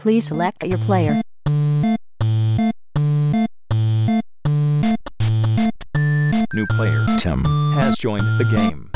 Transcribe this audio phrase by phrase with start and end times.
[0.00, 1.20] Please select your player.
[6.54, 8.90] New player Tim has joined the game.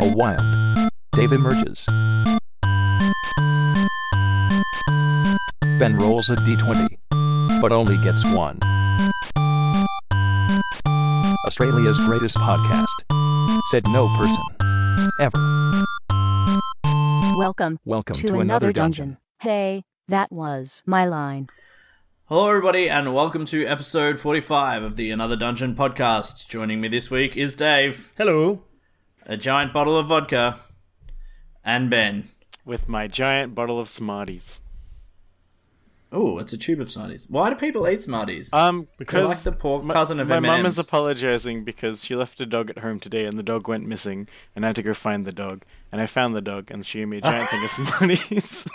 [0.00, 1.86] A wild Dave emerges.
[5.78, 8.58] Ben rolls a d20, but only gets one.
[11.46, 13.60] Australia's greatest podcast.
[13.70, 14.42] Said no person.
[15.20, 15.59] Ever.
[17.50, 19.08] Welcome Welcome to, to, another dungeon.
[19.08, 19.18] dungeon.
[19.40, 21.48] Hey, that was my line.
[22.26, 26.46] Hello, everybody, and welcome to episode 45 of the Another Dungeon podcast.
[26.46, 28.62] Joining me this week is Dave, Hello.
[29.26, 30.60] a giant bottle of vodka,
[31.64, 32.28] and Ben.
[32.64, 34.60] With my giant bottle of Smarties.
[36.12, 37.26] Oh, it's a tube of Smarties.
[37.28, 38.52] Why do people eat Smarties?
[38.52, 40.48] Um, They're because like the poor my- cousin of my M&Ms.
[40.48, 43.86] mum is apologizing because she left a dog at home today and the dog went
[43.86, 46.84] missing and I had to go find the dog and I found the dog and
[46.84, 48.66] she gave me a giant thing of Smarties.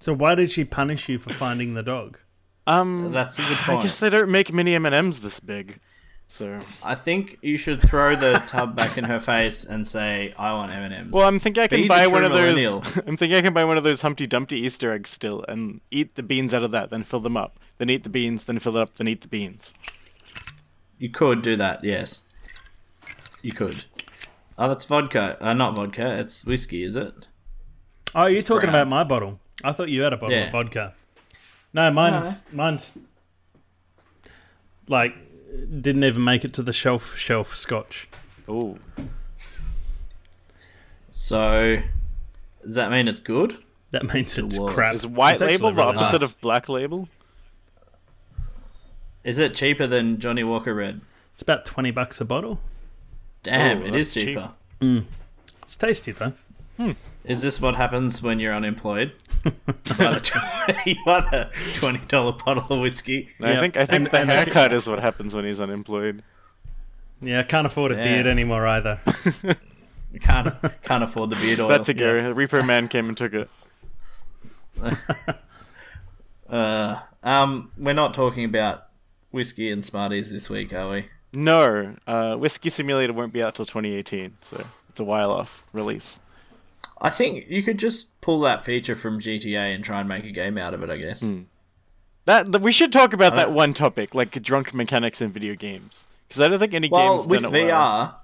[0.00, 2.18] So why did she punish you for finding the dog?
[2.66, 5.80] Um, That's a good I guess they don't make mini M and M's this big,
[6.26, 6.58] so.
[6.82, 10.72] I think you should throw the tub back in her face and say, "I want
[10.72, 12.96] M&Ms." Well, I'm thinking I can the buy one of those.
[13.06, 16.14] I'm thinking I can buy one of those Humpty Dumpty Easter eggs still, and eat
[16.16, 18.76] the beans out of that, then fill them up, then eat the beans, then fill
[18.76, 19.74] it up, then eat the beans.
[20.98, 21.82] you could do that.
[21.84, 22.22] Yes,
[23.42, 23.84] you could.
[24.58, 25.36] Oh, that's vodka.
[25.40, 26.18] Uh, not vodka.
[26.20, 26.84] It's whiskey.
[26.84, 27.26] Is it?
[28.14, 28.82] Oh, you're talking Brown.
[28.82, 29.40] about my bottle.
[29.64, 30.44] I thought you had a bottle Yeah.
[30.46, 30.94] of vodka.
[31.72, 32.94] No, mine's mine's
[34.88, 35.14] like
[35.80, 38.08] didn't even make it to the shelf shelf scotch.
[38.48, 38.78] Oh.
[41.10, 41.80] So,
[42.64, 43.58] does that mean it's good?
[43.90, 44.72] That means it's was.
[44.72, 44.94] crap.
[44.96, 46.30] Is white It's actually label the really opposite nice.
[46.32, 47.08] of black label?
[49.22, 51.00] Is it cheaper than Johnnie Walker Red?
[51.32, 52.60] It's about twenty bucks a bottle.
[53.42, 54.26] Damn, Oh, it is that's cheap.
[54.36, 54.50] cheaper.
[54.80, 55.04] Mm.
[55.62, 56.32] It's tasty though.
[57.24, 59.12] Is this what happens when you're unemployed?
[59.44, 59.52] you
[59.96, 63.28] buy the tw- you buy a twenty dollar bottle of whiskey.
[63.40, 63.60] I Yep.
[63.60, 66.22] think I think And- the and haircut is what happens when he's unemployed.
[67.22, 68.04] Yeah, I can't afford a Yeah.
[68.04, 69.00] beard anymore either.
[70.12, 71.66] You can't can't afford the beard oil.
[71.68, 72.22] That to go.
[72.22, 73.50] The Reaper Man came and took it.
[76.48, 78.84] Uh, um, we're not talking about
[79.32, 81.06] whiskey and Smarties this week, are we?
[81.32, 86.20] No, uh, Whiskey Simulator won't be out till 2018, so it's a while off release.
[87.04, 90.30] I think you could just pull that feature from GTA and try and make a
[90.30, 90.90] game out of it.
[90.90, 91.20] I guess.
[91.22, 91.42] Hmm.
[92.26, 96.06] That, that we should talk about that one topic, like drunk mechanics in video games,
[96.26, 98.22] because I don't think any Well, games with done it VR, well.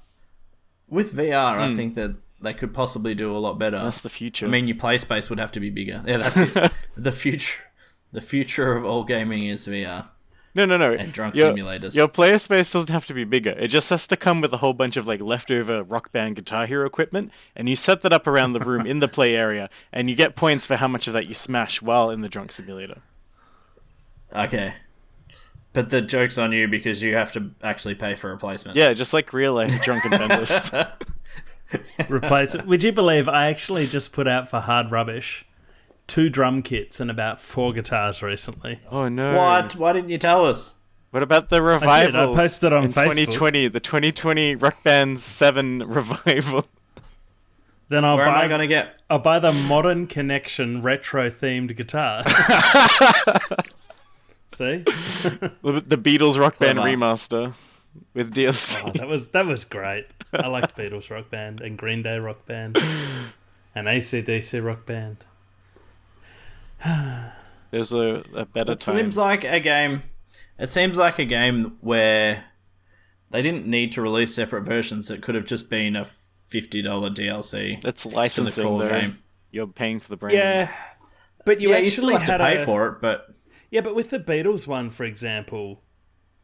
[0.89, 3.79] with VR, I think that they could possibly do a lot better.
[3.79, 4.47] That's the future.
[4.47, 6.03] I mean, your play space would have to be bigger.
[6.07, 6.73] Yeah, that's it.
[6.97, 7.61] the future.
[8.13, 10.07] The future of all gaming is VR.
[10.55, 10.93] No, no, no.
[10.93, 11.95] and drunk your, simulators.
[11.95, 13.51] Your player space doesn't have to be bigger.
[13.51, 16.67] It just has to come with a whole bunch of like leftover Rock Band Guitar
[16.67, 20.11] Hero equipment, and you set that up around the room in the play area, and
[20.11, 23.01] you get points for how much of that you smash while in the drunk simulator.
[24.35, 24.75] Okay.
[25.73, 28.77] But the joke's on you because you have to actually pay for a replacement.
[28.77, 30.71] Yeah, just like real life drunken vendors.
[32.09, 32.67] Replace it.
[32.67, 35.47] Would you believe I actually just put out for hard rubbish
[36.11, 38.81] two drum kits and about four guitars recently?
[38.91, 39.37] Oh no!
[39.37, 39.77] What?
[39.77, 40.75] Why didn't you tell us?
[41.13, 42.07] What about the I revival?
[42.27, 42.31] did.
[42.31, 43.15] I posted on in Facebook.
[43.27, 46.67] 2020, the 2020 Rock Band Seven revival.
[47.89, 49.01] Then I'll Where am buy I going to get?
[49.11, 52.23] I'll buy the Modern Connection retro themed guitar.
[54.53, 54.85] See,
[55.63, 56.97] The, the Beatles Rock Band Clever.
[56.97, 57.55] remaster
[58.15, 58.81] with DLC.
[58.85, 60.07] Oh, that was that was great.
[60.33, 62.77] I liked Beatles Rock Band and Green Day Rock Band
[63.75, 65.25] and ACDC Rock Band.
[67.71, 68.97] There's a, a better It time.
[68.97, 70.03] seems like a game.
[70.59, 72.45] It seems like a game where
[73.31, 75.11] they didn't need to release separate versions.
[75.11, 76.07] It could have just been a
[76.49, 77.81] fifty dollar DLC.
[77.81, 79.19] That's to the core game.
[79.51, 80.37] You're paying for the brand.
[80.37, 80.73] Yeah,
[81.45, 83.29] but you yeah, you still actually have to pay a, for it, but
[83.71, 85.83] Yeah, but with the Beatles one, for example,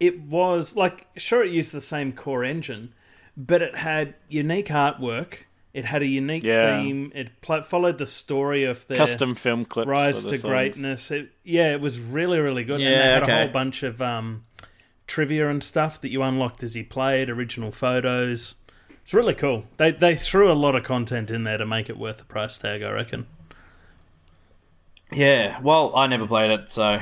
[0.00, 2.94] it was like sure it used the same core engine,
[3.36, 5.44] but it had unique artwork.
[5.76, 6.80] It had a unique Yeah.
[6.80, 7.12] theme.
[7.14, 9.86] It pl- followed the story of their Custom film clips.
[9.88, 10.42] rise to songs.
[10.42, 11.10] greatness.
[11.10, 12.80] It, yeah, it was really really good.
[12.80, 13.32] and Yeah, they had okay.
[13.32, 14.42] a whole bunch of um,
[15.06, 17.28] trivia and stuff that you unlocked as you played.
[17.28, 18.54] Original photos.
[19.02, 19.66] It's really cool.
[19.76, 22.56] They they threw a lot of content in there to make it worth the price
[22.56, 22.82] tag.
[22.82, 23.26] I reckon.
[25.12, 25.60] yeah.
[25.60, 27.00] Well, I never played it, so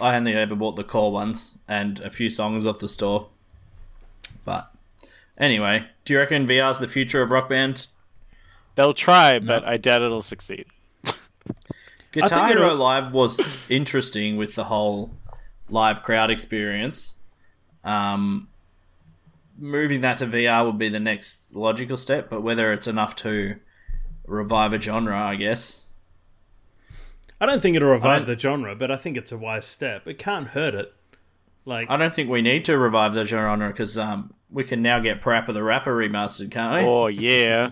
[0.00, 3.28] I only ever bought the core ones and a few songs off the store.
[4.44, 4.70] But
[5.38, 7.86] anyway, do you reckon VR is the future of Rock Band?
[8.74, 10.66] They'll try, but I doubt it'll succeed.
[12.12, 15.10] Guitar think Hero it'll- Live was interesting with the whole
[15.68, 17.14] live crowd experience.
[17.84, 18.48] Um,
[19.58, 23.56] moving that to VR would be the next logical step, but whether it's enough to
[24.26, 25.86] revive a genre, I guess.
[27.40, 30.06] I don't think it'll revive the genre, but I think it's a wise step.
[30.06, 30.92] It can't hurt it.
[31.64, 34.98] Like I don't think we need to revive the genre because um, we can now
[34.98, 36.88] get Parappa the Rapper remastered, can't we?
[36.88, 37.70] Oh yeah.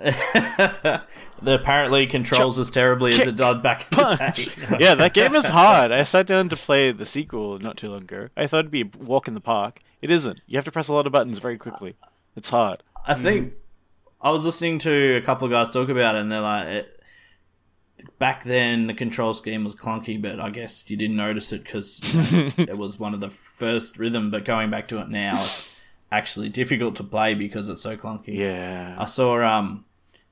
[0.02, 1.04] that
[1.44, 4.76] apparently controls as terribly as it did back in the day.
[4.80, 5.92] yeah, that game is hard.
[5.92, 8.28] I sat down to play the sequel not too long ago.
[8.36, 9.80] I thought it'd be a walk in the park.
[10.02, 10.40] It isn't.
[10.46, 11.94] You have to press a lot of buttons very quickly.
[12.36, 12.82] It's hard.
[13.06, 13.54] I think
[14.20, 17.00] I was listening to a couple of guys talk about it, and they're like, it,
[18.18, 22.00] back then the control scheme was clunky, but I guess you didn't notice it because
[22.58, 24.30] it was one of the first rhythm.
[24.30, 25.70] But going back to it now, it's
[26.12, 28.34] actually difficult to play because it's so clunky.
[28.36, 28.96] Yeah.
[28.98, 29.84] I saw um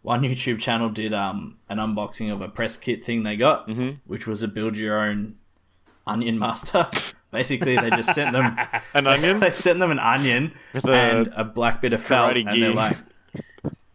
[0.02, 3.68] one YouTube channel did um an unboxing of a press kit thing they got,
[4.06, 5.36] which was a build your own
[6.06, 6.88] onion master.
[7.30, 8.56] Basically, they just sent them
[8.94, 9.38] An onion?
[9.40, 12.72] they sent them an onion With a and a black bit of felt, and they're
[12.72, 12.96] like,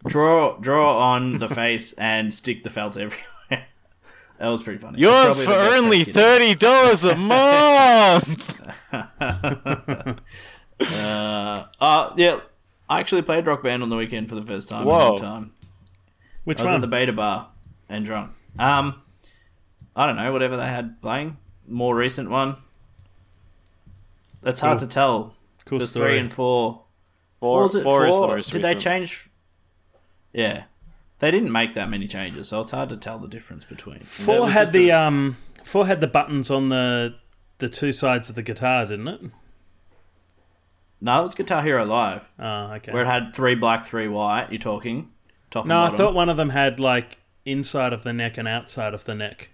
[0.05, 3.65] draw draw on the face and stick the felt everywhere.
[4.37, 4.99] that was pretty funny.
[4.99, 8.61] Yours for probably the best only thirty dollars a month.
[10.79, 12.39] Uh, uh, yeah,
[12.89, 15.09] I actually played Rock Band on the weekend for the first time in a Whoa.
[15.09, 15.53] long time.
[16.43, 16.75] which I was one?
[16.75, 17.49] at the beta bar
[17.89, 18.31] and drunk.
[18.59, 19.01] Um,
[19.95, 21.37] I don't know, whatever they had playing.
[21.67, 22.57] More recent one.
[24.41, 24.87] That's hard Cool.
[24.87, 25.35] to tell.
[25.65, 26.09] cool The story.
[26.11, 26.83] three and four.
[27.39, 27.83] Four, What was it?
[27.83, 28.27] four is the Four?
[28.35, 28.81] most Did they recent.
[28.81, 29.29] change?
[30.33, 30.63] Yeah,
[31.19, 33.97] they didn't make that many changes, so it's hard to tell the difference between.
[33.97, 37.15] It Four was had just the a- um four had the buttons on the
[37.59, 39.21] the two sides of the guitar, didn't it?
[41.03, 42.91] No, it was Guitar Hero Live, Oh, okay.
[42.93, 44.47] where it had three black, three white.
[44.51, 45.11] You're talking
[45.51, 45.65] top.
[45.65, 45.97] no, and I bottom.
[45.97, 49.49] thought one of them had like inside of the neck and outside of the neck.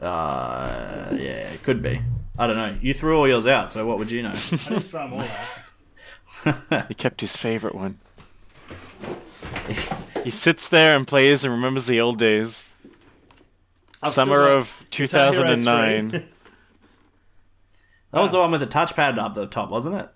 [0.00, 2.00] Uh, yeah, it could be.
[2.38, 2.76] I don't know.
[2.80, 4.30] You threw all yours out, so what would you know?
[4.52, 5.20] I didn't throw them all
[6.70, 6.86] out.
[6.88, 7.98] He kept his favorite one.
[10.22, 12.68] he sits there and plays and remembers the old days.
[14.06, 16.10] Summer still got of 2009.
[16.10, 16.22] that
[18.12, 20.08] was the one with the touchpad up the top, wasn't it?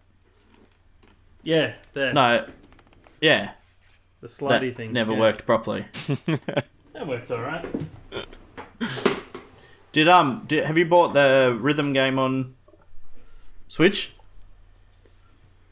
[1.42, 2.12] Yeah, there.
[2.12, 2.46] No.
[3.20, 3.52] Yeah,
[4.20, 5.20] the that thing never yeah.
[5.20, 5.86] worked properly.
[6.92, 7.64] That worked all right.
[9.92, 10.44] Did um?
[10.46, 12.54] Did, have you bought the rhythm game on
[13.66, 14.12] Switch?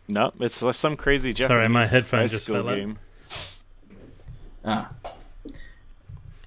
[0.08, 2.96] no, it's like some crazy Japanese Sorry, my headphone just school fell out.
[4.64, 4.90] Ah,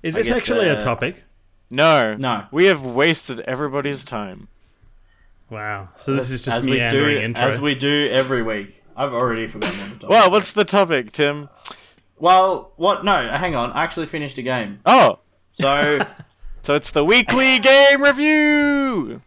[0.01, 1.23] Is this guess actually a topic?
[1.69, 2.45] No, No.
[2.51, 4.47] we have wasted everybody's time.
[5.49, 5.89] Wow.
[5.97, 7.45] So this is just as we meandering do, intro.
[7.45, 8.82] as we do every week.
[8.95, 10.09] I've already forgotten what the topic.
[10.09, 11.49] Well, what's the topic, Tim?
[12.17, 13.03] well, what?
[13.03, 13.71] No, hang on.
[13.71, 14.79] I actually finished a game.
[14.85, 15.19] Oh,
[15.51, 15.99] So
[16.61, 19.21] so it's the weekly game review.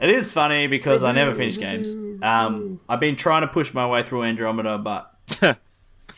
[0.00, 1.94] it is funny because I never finish games.
[2.22, 5.14] Um, I've been trying to push my way through Andromeda, but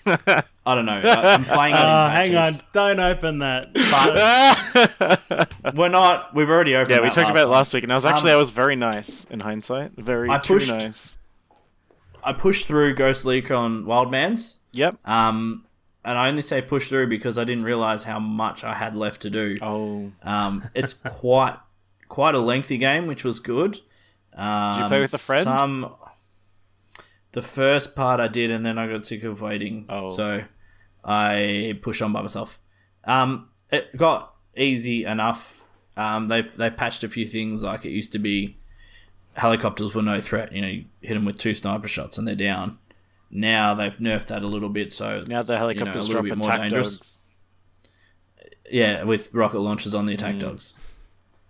[0.06, 1.00] I don't know.
[1.04, 1.78] I, I'm playing it.
[1.80, 2.56] in Oh, hang batches.
[2.58, 2.62] on!
[2.72, 3.74] Don't open that.
[5.64, 6.34] But we're not.
[6.34, 6.90] We've already opened.
[6.90, 8.50] Yeah, we that talked about it last week, and I was actually Um, I was
[8.50, 9.92] very nice in hindsight.
[9.96, 11.16] Very I too pushed- nice.
[12.26, 14.56] I pushed through Ghost Recon Wildlands.
[14.72, 14.96] Yep.
[15.06, 15.64] Um,
[16.04, 19.22] and I only say push through because I didn't realize how much I had left
[19.22, 19.56] to do.
[19.62, 21.56] Oh, Um, it's quite
[22.08, 23.80] quite a lengthy game, which was good.
[24.34, 25.44] Um, did you play with a friend?
[25.44, 25.94] Some.
[27.32, 30.14] The first part I did, and then I got sick of waiting, Oh.
[30.14, 30.42] so
[31.04, 32.58] I pushed on by myself.
[33.04, 35.64] Um, it got easy enough.
[35.96, 38.58] Um, they've they patched a few things, like it used to be
[39.36, 40.52] helicopters were no threat.
[40.52, 42.78] You know, you hit them with two sniper shots and they're down.
[43.30, 46.22] Now they've nerfed that a little bit, so now the you know, helicopters a little
[46.22, 46.96] drop bit more dangerous.
[46.96, 47.18] dogs.
[48.70, 50.78] Yeah, with rocket launchers on the attack dogs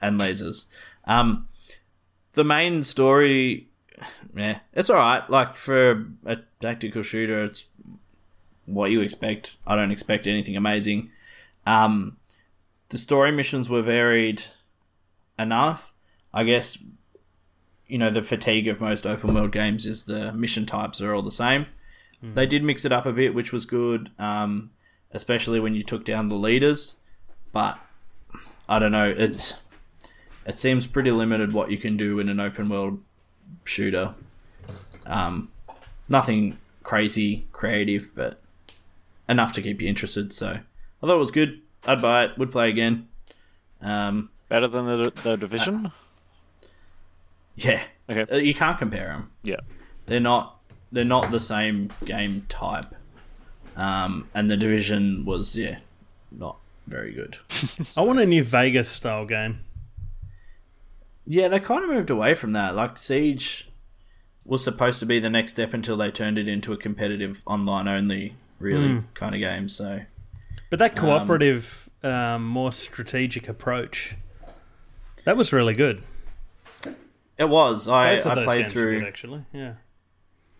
[0.02, 0.66] and lasers.
[1.04, 1.48] Um,
[2.32, 3.68] the main story,
[4.34, 5.28] yeah, it's all right.
[5.30, 7.66] Like for a tactical shooter, it's
[8.66, 9.56] what you expect.
[9.66, 11.10] I don't expect anything amazing.
[11.66, 12.16] Um,
[12.88, 14.42] the story missions were varied
[15.38, 15.92] enough.
[16.34, 16.78] I guess
[17.86, 21.22] you know the fatigue of most open world games is the mission types are all
[21.22, 21.66] the same.
[22.22, 24.70] They did mix it up a bit, which was good, um,
[25.12, 26.96] especially when you took down the leaders.
[27.52, 27.78] But
[28.68, 29.14] I don't know.
[29.16, 29.54] It's
[30.44, 33.00] it seems pretty limited what you can do in an open world
[33.64, 34.14] shooter.
[35.04, 35.50] Um,
[36.08, 38.40] nothing crazy creative, but
[39.28, 40.32] enough to keep you interested.
[40.32, 41.60] So I thought it was good.
[41.84, 42.38] I'd buy it.
[42.38, 43.08] Would play again.
[43.80, 45.92] Um, Better than the the division.
[47.56, 48.32] Yeah, Okay.
[48.32, 49.30] Uh, you can't compare them.
[49.42, 49.60] Yeah.
[50.06, 50.60] They're not.
[50.92, 52.86] They're not the same game type.
[53.76, 55.78] Um, and the division was yeah,
[56.30, 57.38] not very good.
[57.96, 59.60] I want a new Vegas style game.
[61.26, 62.76] Yeah, they kind of moved away from that.
[62.76, 63.68] Like Siege
[64.44, 67.88] was supposed to be the next step until they turned it into a competitive online
[67.88, 69.68] only really kind of game.
[69.68, 70.02] So
[70.70, 74.16] But that cooperative, um, more strategic approach,
[75.24, 76.02] that was really good.
[77.38, 77.88] It was.
[77.88, 78.98] I, Both of I those played games were through.
[79.00, 79.44] good, actually.
[79.52, 79.72] Yeah.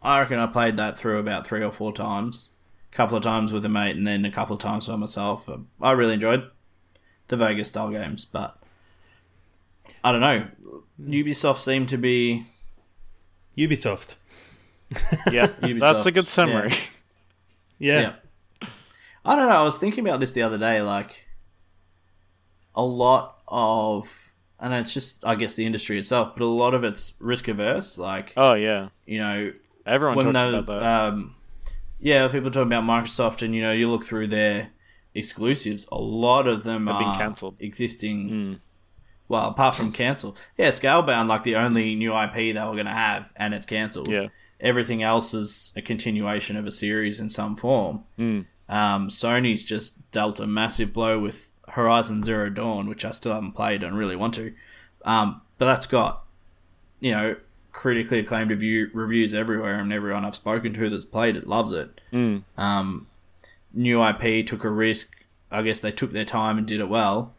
[0.02, 2.50] I reckon I played that through about three or four times.
[2.92, 5.49] A couple of times with a mate, and then a couple of times by myself.
[5.80, 6.50] I really enjoyed
[7.28, 8.56] the Vegas style games, but
[10.04, 10.49] I don't know.
[11.00, 12.45] Ubisoft seemed to be
[13.56, 14.14] Ubisoft.
[15.33, 16.73] Yeah, Ubisoft, that's a good summary.
[17.78, 18.00] Yeah.
[18.00, 18.68] Yeah.
[19.25, 19.56] I don't know.
[19.56, 20.80] I was thinking about this the other day.
[20.80, 21.26] Like,
[22.75, 26.84] a lot of, and it's just, I guess, the industry itself, but a lot of
[26.84, 27.98] it's risk averse.
[27.98, 29.52] Like, Oh yeah, you know,
[29.84, 30.82] everyone talks about that.
[30.82, 31.34] um,
[32.00, 34.70] yeah, people talk about Microsoft, and you know, you look through their
[35.14, 35.86] exclusives.
[35.90, 37.56] A lot of them Have been cancelled.
[37.60, 38.30] existing.
[38.30, 38.60] Mm.
[39.28, 42.92] Well, apart from cancel, yeah, Scalebound, like the only new IP they were going to
[42.92, 44.08] have, and it's cancelled.
[44.08, 44.28] yeah,
[44.60, 48.04] Everything else is a continuation of a series in some form.
[48.18, 48.46] Mm.
[48.68, 53.52] Um, Sony's just dealt a massive blow with Horizon Zero Dawn, which I still haven't
[53.52, 54.54] played and really want to.
[55.04, 56.25] Um, but that's got,
[57.00, 57.37] you know,
[57.71, 62.00] critically acclaimed review, reviews everywhere, and everyone I've spoken to that's played it loves it.
[62.14, 62.45] Mm.
[62.56, 63.06] Um,
[63.75, 65.12] new IP took a risk.
[65.50, 67.35] I guess they took their time and did it well.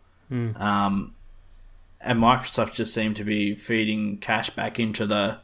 [0.62, 1.15] Um,
[2.00, 5.39] and Microsoft just seemed to be feeding cash back into the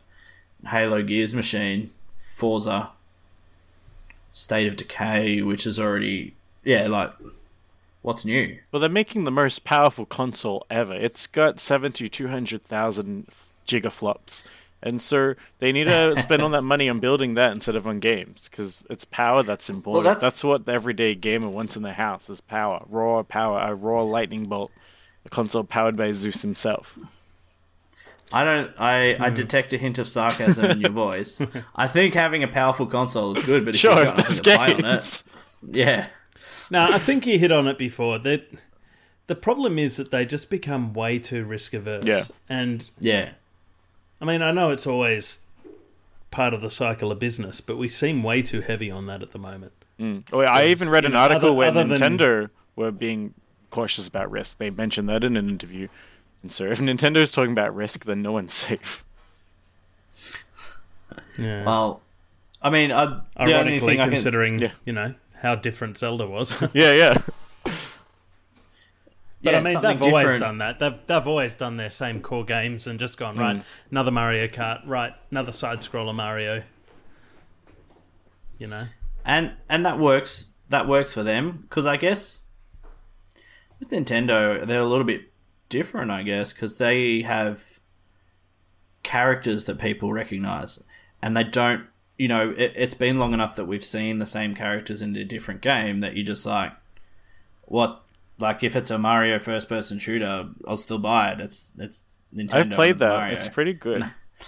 [0.67, 2.91] Halo Gears machine, Forza,
[4.31, 7.11] State of Decay, which is already yeah, like
[8.03, 8.59] what's new?
[8.71, 10.93] Well, they're making the most powerful console ever.
[10.93, 13.27] It's got 70, 200,000
[13.67, 14.43] gigaflops.
[14.83, 17.99] And so they need to spend all that money on building that instead of on
[17.99, 20.03] games because it's power that's important.
[20.03, 20.43] that's- that's...
[20.43, 24.45] what the everyday gamer wants in their house is power, raw power, a raw lightning
[24.45, 24.71] bolt,
[25.25, 26.99] a console powered by Zeus himself.
[28.31, 28.71] I don't.
[28.79, 29.35] I, I hmm.
[29.35, 31.39] detect a hint of sarcasm in your voice.
[31.75, 34.73] I think having a powerful console is good, but if Sure, got nothing to play
[34.73, 35.23] on it,
[35.71, 36.07] yeah,
[36.73, 38.17] No, I think you hit on it before.
[38.19, 38.47] That
[39.27, 42.03] the problem is that they just become way too risk averse.
[42.05, 42.23] Yeah.
[42.49, 43.31] And yeah,
[44.19, 45.39] I mean, I know it's always
[46.31, 49.31] part of the cycle of business, but we seem way too heavy on that at
[49.31, 49.71] the moment.
[49.99, 50.23] Mm.
[50.33, 52.91] Oh, yeah, I even read you an know, article other- where other than- Nintendo were
[52.91, 53.35] being
[53.69, 54.57] cautious about risk.
[54.57, 55.87] They mentioned that in an interview.
[56.41, 59.03] And so if Nintendo is talking about risk, then no one's safe.
[61.37, 61.63] Yeah.
[61.65, 62.01] Well,
[62.61, 64.71] I mean, I, the only Ironically, thing I can, considering Yeah.
[64.85, 65.13] you know
[65.43, 66.55] how different Zelda was.
[66.55, 67.21] but Yeah, yeah.
[69.41, 70.79] yeah, I mean, they've always done that.
[70.79, 73.41] They've they've always done their same core games and just gone Hmm.
[73.41, 73.63] right.
[73.91, 75.13] Another Mario Kart, right?
[75.31, 76.63] Another side scroller Mario.
[78.57, 78.85] You know.
[79.25, 80.47] and and that works.
[80.69, 82.45] That works for them because I guess
[83.79, 85.23] with Nintendo they're a little bit
[85.69, 86.09] different.
[86.09, 87.79] I guess because they have
[89.03, 90.81] characters that people recognize,
[91.21, 91.85] and they don't.
[92.17, 95.23] You know, it, it's been long enough that we've seen the same characters in a
[95.23, 96.71] different game that you just like,
[97.63, 98.01] what?
[98.39, 101.39] Like if it's a Mario first-person shooter, I'll still buy it.
[101.39, 102.01] It's it's
[102.35, 102.53] Nintendo.
[102.55, 103.09] I've played it's that.
[103.09, 103.35] Mario.
[103.35, 104.03] It's pretty good.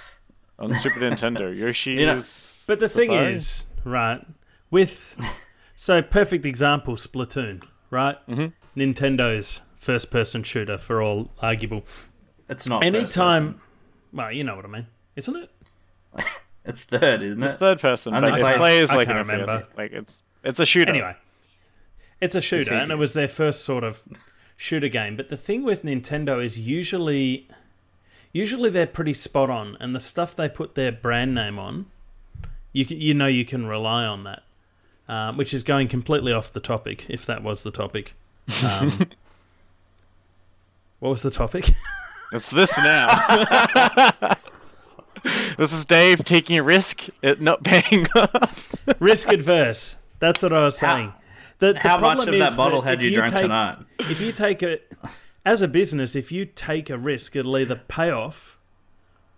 [0.59, 1.55] On Super Nintendo.
[1.59, 3.33] Yoshi You know, is But the thing Safari.
[3.33, 4.25] is, right,
[4.71, 5.19] with
[5.75, 8.15] so perfect example, Splatoon, right?
[8.27, 8.79] Mm-hmm.
[8.79, 11.83] Nintendo's first person shooter for all arguable.
[12.47, 13.61] It's not first Anytime, person.
[14.13, 15.49] well, you know what I mean, isn't it?
[16.65, 17.57] It's third, isn't It's it?
[17.57, 18.57] third person, I but don't it know.
[18.57, 19.31] plays I like can't FPS.
[19.31, 19.67] remember.
[19.77, 20.89] Like it's it's a shooter.
[20.89, 21.15] Anyway,
[22.21, 24.03] it's a shooter, and it was their first sort of
[24.57, 25.15] shooter game.
[25.15, 27.47] But the thing with Nintendo is usually,
[28.33, 31.85] usually they're pretty spot on, and the stuff they put their brand name on,
[32.73, 34.41] you can, you know you can rely on that.
[35.07, 38.15] Um, which is going completely off the topic, if that was the topic.
[38.63, 38.89] Um,
[40.99, 41.69] what was the topic?
[42.31, 44.31] It's this now.
[45.57, 48.75] this is Dave taking a risk, it not paying off.
[48.99, 49.95] Risk adverse.
[50.19, 51.13] That's what I was How- saying.
[51.59, 53.41] The, the How much problem of is that bottle that had if you, drank take,
[53.43, 53.77] tonight?
[53.99, 54.79] if you take a
[55.45, 58.57] as a business, if you take a risk, it'll either pay off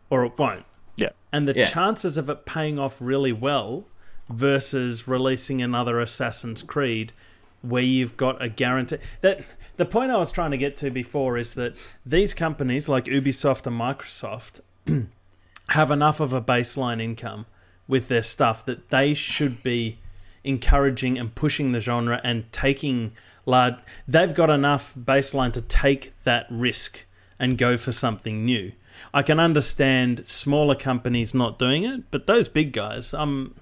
[0.09, 0.65] or it won't.
[0.95, 1.09] Yeah.
[1.31, 1.65] And the Yeah.
[1.65, 3.85] chances of it paying off really well
[4.29, 7.13] versus releasing another Assassin's Creed
[7.61, 9.41] where you've got a guarantee that
[9.75, 11.75] the point I was trying to get to before is that
[12.05, 14.61] these companies like Ubisoft and Microsoft
[15.69, 17.45] have enough of a baseline income
[17.87, 19.99] with their stuff that they should be
[20.43, 23.11] encouraging and pushing the genre and taking
[23.45, 23.75] large
[24.07, 27.05] they've got enough baseline to take that risk
[27.39, 28.71] and go for something new
[29.13, 33.55] i can understand smaller companies not doing it but those big guys um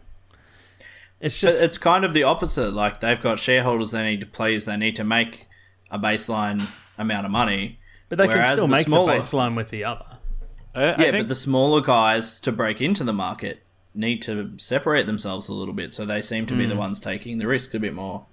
[1.19, 2.73] it's But just it's kind of the opposite.
[2.73, 4.65] Like they've got shareholders they need to please.
[4.65, 5.47] They need to make
[5.89, 7.79] a baseline amount of money.
[8.09, 10.05] but they can still the make smaller- the baseline with the other
[10.75, 13.61] I, I Yeah, think but the smaller guys to break into the market
[13.93, 15.93] need to separate themselves a little bit.
[15.93, 16.69] So they seem to be Hmm.
[16.71, 18.25] the ones taking the risk a bit more.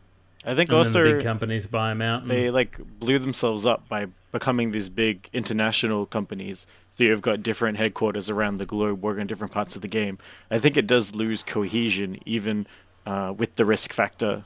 [0.45, 2.23] I think and also then the big companies buy them out.
[2.23, 6.67] And, they like blew themselves up by becoming these big international companies.
[6.99, 10.19] So you've got different headquarters around the globe working on different parts of the game.
[10.51, 12.67] I think it does lose cohesion even
[13.07, 14.43] uh, with the risk factor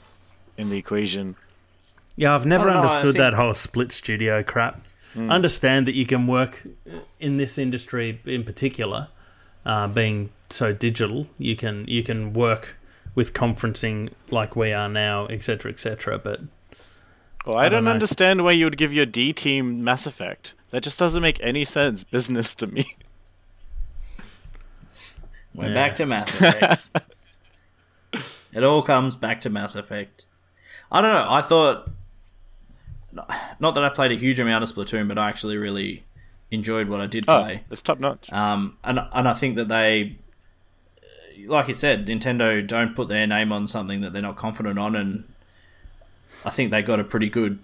[0.58, 1.36] in the equation.
[2.14, 4.80] yeah, I've never I don't know, I understood think- that whole split studio crap.
[5.16, 5.30] Hmm.
[5.30, 6.62] Understand that you can work
[7.18, 9.08] in this industry in particular,
[9.64, 11.26] uh, being so digital.
[11.38, 12.76] You can you can work
[13.14, 16.18] with conferencing like we are now, etc., etc.
[16.18, 16.40] But
[17.46, 20.52] Well, I, don't don't understand why you would give your D team Mass Effect.
[20.70, 22.94] That just doesn't make any sense business to me.
[25.54, 25.74] We're Yeah.
[25.74, 26.90] back to Mass Effect.
[28.52, 30.26] it all comes back to Mass Effect.
[30.92, 31.26] I don't know.
[31.28, 31.88] I thought,
[33.60, 36.04] not that I played a huge amount of Splatoon, but I actually really
[36.50, 37.62] enjoyed what I did Oh, play.
[37.70, 38.32] it's top notch.
[38.32, 40.16] Um, and and I think that they,
[41.46, 44.94] like you said, Nintendo don't put their name on something that they're not confident on,
[44.96, 45.24] and
[46.44, 47.58] I think they got a pretty good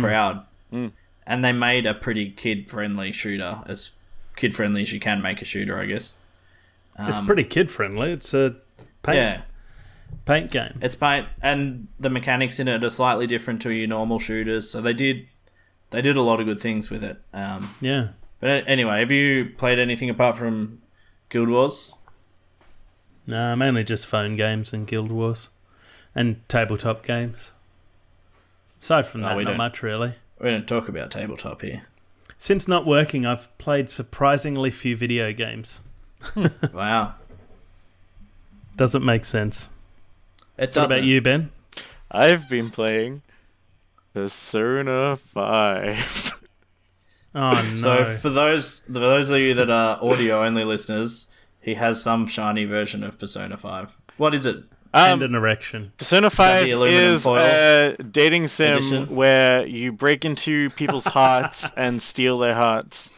[0.00, 3.90] crowd, and they made a pretty kid friendly shooter, as
[4.36, 6.14] kid friendly as you can make a shooter, I guess.
[6.98, 8.12] it's Um, pretty kid friendly.
[8.12, 8.56] It's a
[9.02, 9.42] paint Yeah,
[10.24, 10.78] paint game.
[10.80, 14.80] it's paint, and the mechanics in it are slightly different to your normal shooters, so
[14.80, 15.26] they did
[15.90, 17.20] they did a lot of good things with it.
[17.34, 18.08] Um, Yeah.
[18.40, 20.80] but anyway, have you played anything apart from
[21.28, 21.94] Guild Wars?
[23.26, 25.50] No, mainly just phone games and Guild Wars,
[26.14, 27.52] and tabletop games.
[28.80, 30.14] Aside from Oh, that, we not don't- much really.
[30.40, 31.82] We don't talk about tabletop here.
[32.38, 35.80] Since not working, I've played surprisingly few video games.
[36.72, 37.14] Wow,
[38.76, 39.68] Doesn't make sense.
[40.62, 40.96] It What doesn't.
[40.98, 41.50] about you, Ben?
[42.10, 43.22] I've been playing
[44.14, 46.38] Persona 5.
[47.34, 47.74] Oh no!
[47.74, 51.28] So for those for those of you that are audio only listeners,
[51.62, 53.96] he has some shiny version of Persona Five.
[54.18, 54.56] What is it?
[54.92, 55.92] and Um, an erection.
[55.96, 59.16] Persona 5 aluminum is foil a dating sim edition?
[59.16, 63.10] where you break into people's hearts and steal their hearts.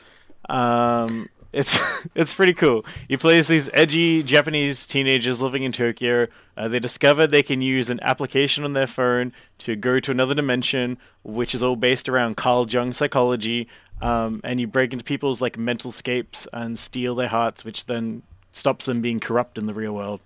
[0.48, 1.78] Um, it's
[2.14, 2.84] it's pretty cool.
[3.08, 6.26] You play as these edgy Japanese teenagers living in Tokyo.
[6.56, 10.34] Uh, they discover they can use an application on their phone to go to another
[10.34, 13.68] dimension, which is all based around Carl Jung psychology.
[14.02, 18.22] Um, and you break into people's like mental scapes and steal their hearts, which then
[18.52, 20.20] stops them being corrupt in the real world.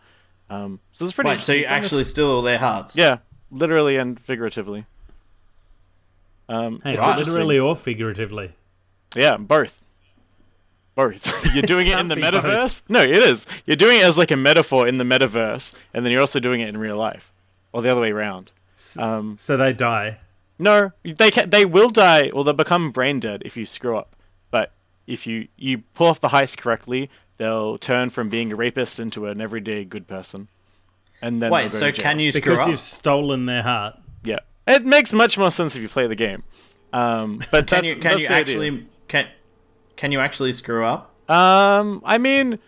[0.50, 1.30] Um, so it's pretty.
[1.30, 1.84] Wait, so you interesting.
[1.84, 2.96] actually steal all their hearts?
[2.96, 3.18] Yeah,
[3.50, 4.86] literally and figuratively.
[6.48, 7.18] Um, Hey, it's right.
[7.18, 8.52] literally or figuratively.
[9.14, 9.82] Yeah, both.
[10.98, 11.44] Both.
[11.54, 12.82] You're doing it in the be metaverse?
[12.88, 13.46] No, it is.
[13.66, 16.60] You're doing it as like a metaphor in the metaverse, and then you're also doing
[16.60, 17.32] it in real life,
[17.72, 18.50] or the other way around.
[18.98, 20.18] Um, So they die.
[20.58, 24.16] no, they can, they will die, or they'll become brain dead if you screw up.
[24.50, 24.72] But
[25.06, 29.26] if you you pull off the heist correctly, they'll turn from being a rapist into
[29.26, 30.48] an everyday good person.
[31.22, 32.68] And then Wait, so can you screw Because up?
[32.70, 33.94] you've stolen their heart.
[34.24, 36.42] Yeah, it makes much more sense if you play the game.
[36.92, 39.28] Um, but Can that's, you can you actually can
[39.98, 41.12] can you actually screw up?
[41.28, 42.60] Um, I mean,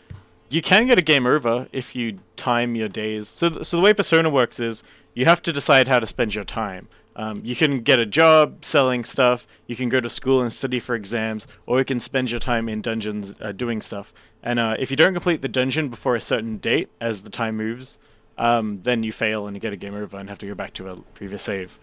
[0.51, 3.29] you can get a game over if you time your days.
[3.29, 4.83] So, th- so the way Persona works is
[5.15, 6.89] you have to decide how to spend your time.
[7.15, 9.47] Um, you can get a job selling stuff.
[9.67, 12.69] You can go to school and study for exams, or you can spend your time
[12.69, 14.13] in dungeons uh, doing stuff.
[14.43, 17.57] And uh, if you don't complete the dungeon before a certain date, as the time
[17.57, 17.99] moves,
[18.39, 20.75] um, then you fail and you get a game over and have to go back
[20.75, 21.79] to a previous save.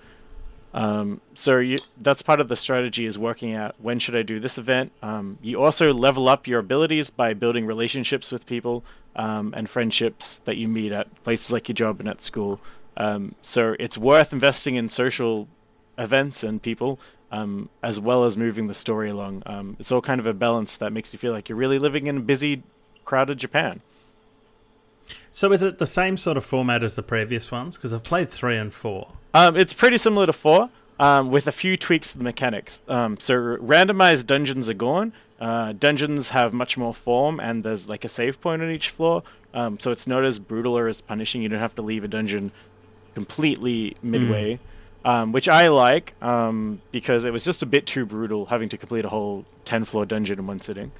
[0.78, 4.40] Um, so you, that's part of the strategy is working out when should I do
[4.40, 4.92] this event.
[5.02, 8.84] Um, you also level up your abilities by building relationships with people
[9.16, 12.62] um, and friendships that you meet at places like your job and at school.
[12.96, 15.48] Um, so it's worth investing in social
[15.98, 17.00] events and people
[17.32, 19.42] um, as well as moving the story along.
[19.48, 22.06] Um, it's all kind of a balance that makes you feel like you're really living
[22.06, 22.62] in a busy,
[23.04, 23.82] crowded Japan.
[25.32, 27.76] So is it the same sort of format as the previous ones?
[27.76, 29.13] Because I've played three and four.
[29.34, 32.82] Um, it's pretty similar to four, um, with a few tweaks to the mechanics.
[32.88, 35.13] Um, so randomized dungeons are gone.
[35.39, 39.22] Uh, dungeons have much more form, and there's like a save point on each floor.
[39.54, 41.41] Um, so it's not as brutal or as punishing.
[41.41, 42.52] You don't have to leave a dungeon
[43.13, 44.60] completely midway,
[45.06, 48.78] um, which I like um, because it was just a bit too brutal having to
[48.78, 50.91] complete a whole ten floor dungeon in one sitting.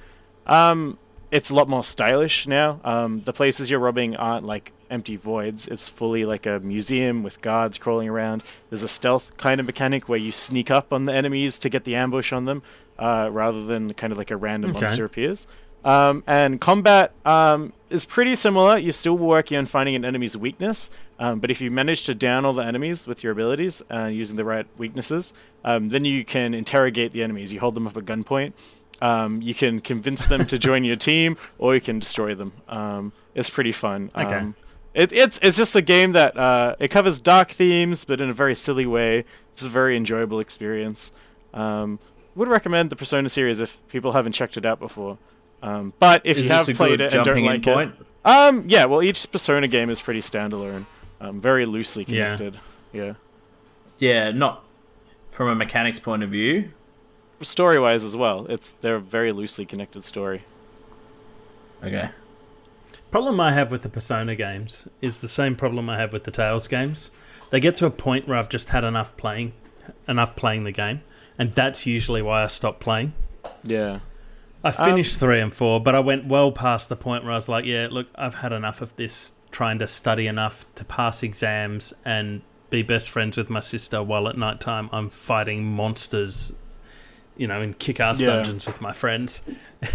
[0.46, 0.98] Um,
[1.30, 2.80] it's a lot more stylish now.
[2.84, 5.68] Um, the places you're robbing aren't like empty voids.
[5.68, 8.42] It's fully like a museum with guards crawling around.
[8.70, 11.84] There's a stealth kind of mechanic where you sneak up on the enemies to get
[11.84, 12.62] the ambush on them,
[12.98, 14.80] uh, rather than kind of like a random Okay.
[14.80, 15.46] monster appears.
[15.84, 18.78] Um, and combat um, is pretty similar.
[18.78, 22.44] You're still working on finding an enemy's weakness, um, but if you manage to down
[22.44, 25.32] all the enemies with your abilities uh, using the right weaknesses,
[25.64, 27.52] um, then you can interrogate the enemies.
[27.52, 28.54] You hold them up at gunpoint.
[29.00, 32.52] Um, you can convince them to join your team, or you can destroy them.
[32.68, 34.10] Um, it's pretty fun.
[34.16, 34.34] Okay.
[34.34, 34.54] Um,
[34.94, 38.34] it, it's it's just a game that uh, it covers dark themes, but in a
[38.34, 39.24] very silly way.
[39.52, 41.12] It's a very enjoyable experience.
[41.52, 41.98] Um,
[42.34, 45.18] would recommend the Persona series if people haven't checked it out before.
[45.62, 47.94] Um, but if Is you have played it and don't like point?
[47.98, 50.84] it, um, yeah, well, each Persona game is pretty standalone,
[51.20, 52.54] um, very loosely connected.
[52.92, 53.00] Yeah.
[53.00, 53.18] connected.
[54.00, 54.64] Yeah, Yeah, not
[55.30, 56.70] from a mechanics point of view.
[57.42, 58.46] Story wise as well.
[58.46, 60.44] It's they're a very loosely connected story.
[61.82, 62.10] Okay.
[63.10, 66.30] Problem I have with the Persona games is the same problem I have with the
[66.30, 67.10] Tales games.
[67.50, 69.52] They get to a point where I've just had enough playing,
[70.06, 71.00] enough playing the game,
[71.38, 73.14] and that's usually why I stop playing.
[73.64, 74.00] Yeah.
[74.62, 77.48] I finished three and four, but I went well past the point where I was
[77.48, 79.32] like, "Yeah, look, I've had enough of this.
[79.50, 84.28] Trying to study enough to pass exams and be best friends with my sister, while
[84.28, 86.52] at night time I'm fighting monsters,
[87.38, 88.26] you know, in kick-ass Yeah.
[88.36, 89.40] dungeons with my friends."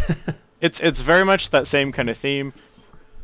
[0.62, 2.54] it's it's very much that same kind of theme,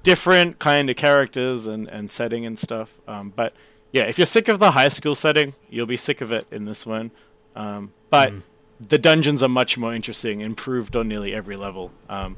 [0.03, 2.93] different kind of characters and, and setting and stuff.
[3.07, 3.53] Um, but
[3.91, 6.65] yeah, if you're sick of the high school setting, you'll be sick of it in
[6.65, 7.11] this one.
[7.55, 8.33] Um, but
[8.79, 12.37] the dungeons are much more interesting, improved on nearly every level, um,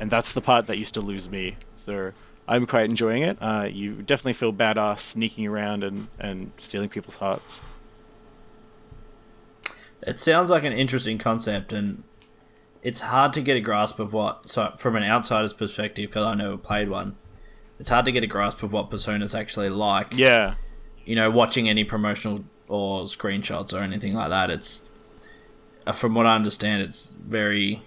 [0.00, 1.56] and that's the part that used to lose me.
[1.76, 2.12] So
[2.48, 3.36] I'm quite enjoying it.
[3.40, 7.60] Uh, you definitely feel badass sneaking around and, and stealing people's hearts.
[10.02, 12.02] It sounds like an interesting concept, and
[12.82, 14.50] it's hard to get a grasp of what.
[14.50, 17.16] So, from an outsider's perspective, because I never played one,
[17.78, 20.08] it's hard to get a grasp of what Persona's actually like.
[20.12, 20.54] Yeah,
[21.04, 24.82] You know, watching any promotional or screenshots or anything like that, it's
[25.86, 27.82] uh, from what I understand, it's very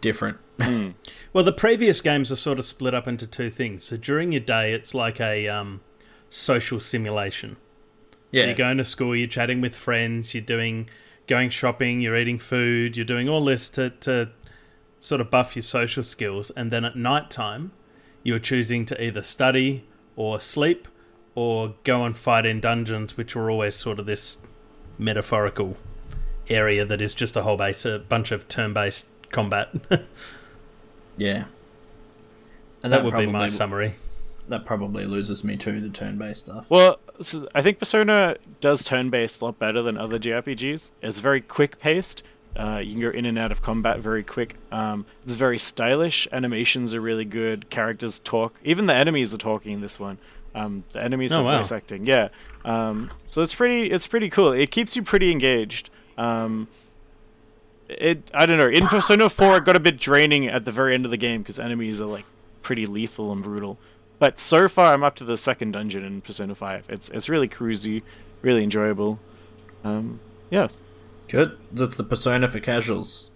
[0.00, 0.38] different.
[1.32, 3.84] Well, the previous games are sort of split up into two things.
[3.84, 5.80] So during your day, it's like a um,
[6.28, 7.56] social simulation.
[8.32, 10.88] yeah, you're going to school, you're chatting with friends, you're doing
[11.30, 14.28] going shopping, you're eating food, you're doing all this to, to
[14.98, 16.50] sort of buff your social skills.
[16.50, 17.70] And then at night time,
[18.24, 19.84] you're choosing to either study
[20.16, 20.88] or sleep
[21.36, 24.38] or go and fight in dungeons, which are always sort of this
[24.98, 25.76] metaphorical
[26.48, 29.70] area that is just a whole base, a bunch of turn based combat.
[31.16, 31.44] yeah.
[32.82, 33.94] And that would be my probably- summary.
[34.50, 35.80] That probably loses me too.
[35.80, 36.68] The turn-based stuff.
[36.68, 40.90] Well, so I think Persona does turn-based a lot better than other JRPGs.
[41.02, 42.22] It's very quick-paced.
[42.56, 44.56] Uh, you can go in and out of combat very quick.
[44.72, 46.26] Um, it's very stylish.
[46.32, 47.70] Animations are really good.
[47.70, 48.54] Characters talk.
[48.64, 50.18] Even the enemies are talking in this one.
[50.52, 51.58] Um, the enemies Oh, have wow.
[51.58, 52.06] voice acting.
[52.06, 52.28] Yeah.
[52.64, 53.92] Um, so it's pretty.
[53.92, 54.50] It's pretty cool.
[54.50, 55.90] It keeps you pretty engaged.
[56.18, 56.66] Um,
[57.88, 58.28] it.
[58.34, 58.66] I don't know.
[58.68, 61.42] In Persona Four, it got a bit draining at the very end of the game
[61.42, 62.24] because enemies are like
[62.62, 63.78] pretty lethal and brutal.
[64.20, 66.84] But so far, I'm up to the second dungeon in Persona Five.
[66.88, 68.02] It's it's really cruisy,
[68.42, 69.18] really enjoyable.
[69.82, 70.68] Um, yeah.
[71.26, 71.58] Good.
[71.72, 73.30] That's the Persona for casuals.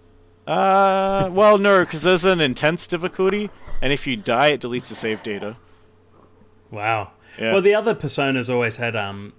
[0.45, 3.49] Uh, well, no, because there's an intense difficulty,
[3.81, 5.55] and if you die, it deletes the save data.
[6.69, 7.11] Wow.
[7.39, 7.53] Yeah.
[7.53, 9.33] Well, the other personas always had um,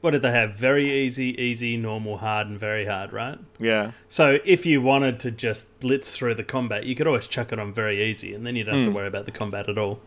[0.00, 0.54] what did they have?
[0.54, 3.38] Very easy, easy, normal, hard, and very hard, right?
[3.58, 3.90] Yeah.
[4.06, 7.58] So if you wanted to just blitz through the combat, you could always chuck it
[7.58, 10.00] on very easy, and then you don't have to worry about the combat at all.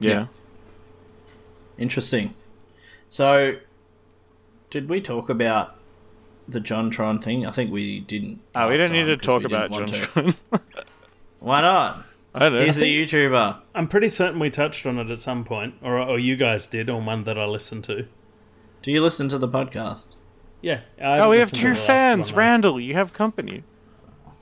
[0.00, 0.26] Yeah.
[1.78, 2.34] Interesting.
[3.08, 3.56] So,
[4.70, 5.76] did we talk about
[6.48, 7.46] the JonTron thing?
[7.46, 8.40] I think we didn't.
[8.54, 9.86] Oh, we don't need to talk about John.
[9.86, 10.34] Tron.
[11.40, 12.04] Why not?
[12.34, 12.64] I don't know.
[12.64, 13.60] He's a YouTuber.
[13.74, 16.88] I'm pretty certain we touched on it at some point, or or you guys did
[16.90, 18.06] on one that I listened to.
[18.82, 20.10] Do you listen to the podcast?
[20.62, 20.80] Yeah.
[21.00, 22.32] Oh, we have two fans.
[22.32, 22.38] one.
[22.38, 23.64] Randall, you have company.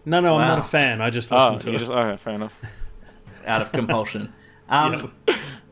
[0.04, 1.00] No, no, I'm not a fan.
[1.00, 1.78] I just Oh, listened to you it.
[1.78, 2.58] just okay, fair enough.
[3.46, 4.32] Out of compulsion.
[4.68, 5.12] Um,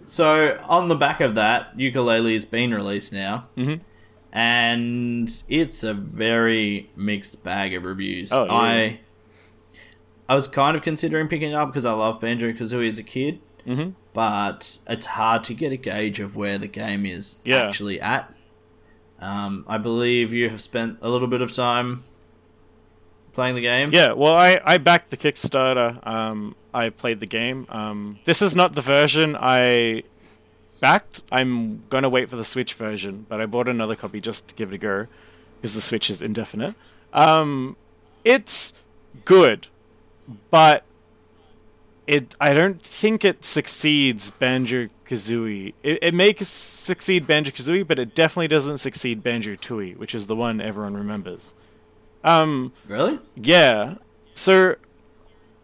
[0.08, 3.48] So, on the back of that, Yooka-Laylee has been released now.
[3.56, 3.80] Mhm.
[4.32, 8.30] And it's a very mixed bag of reviews.
[8.32, 8.52] Oh, yeah.
[8.52, 9.00] I
[10.28, 13.02] I was kind of considering picking it up because I love Banjo Kazooie as a
[13.02, 13.40] kid.
[13.66, 13.94] Mhm.
[14.12, 17.58] But it's hard to get a gauge of where the game is Yeah.
[17.68, 18.32] actually at.
[19.20, 22.04] Um, I believe you have spent a little bit of time
[23.36, 23.90] playing the game.
[23.92, 26.04] Yeah, well, I, I backed the Kickstarter.
[26.04, 27.66] Um, I played the game.
[27.68, 30.02] Um, this is not the version I
[30.80, 31.22] backed.
[31.30, 34.72] I'm gonna wait for the Switch version, but I bought another copy just to give
[34.72, 35.06] it a go
[35.56, 36.74] because the Switch is indefinite.
[37.12, 37.76] Um,
[38.24, 38.72] it's
[39.26, 39.68] good,
[40.50, 40.82] but
[42.06, 45.74] it I don't think it succeeds Banjo Kazooie.
[45.82, 50.26] It, it may succeed Banjo Kazooie, but it definitely doesn't succeed Banjo Tooie, which is
[50.26, 51.52] the one everyone remembers.
[52.24, 53.18] Um, Really?
[53.36, 53.94] yeah.
[54.34, 54.74] So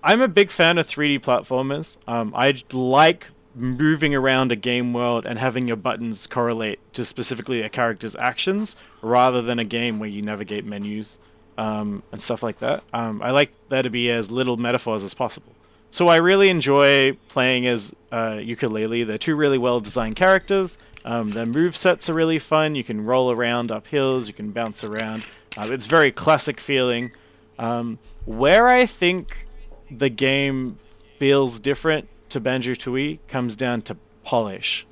[0.02, 1.96] I'm a big fan of 3D platformers.
[2.06, 7.60] Um, I like moving around a game world and having your buttons correlate to specifically
[7.60, 11.18] a character's actions rather than a game where you navigate menus
[11.58, 12.82] um, and stuff like that.
[12.94, 15.52] Um, I like there to be as little metaphors as possible.
[15.90, 19.06] so I really enjoy playing as uh, Yooka-Laylee.
[19.06, 20.78] They're two really well designed characters.
[21.04, 22.74] Um, their move sets are really fun.
[22.74, 24.28] You can roll around up hills.
[24.28, 25.24] You can bounce around.
[25.56, 27.12] Uh, it's very classic feeling.
[27.58, 29.46] Um, where I think
[29.90, 30.78] the game
[31.18, 34.86] feels different to Banjo Tooie comes down to polish,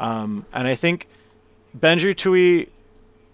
[0.00, 1.06] um, and I think
[1.72, 2.68] Banjo Tooie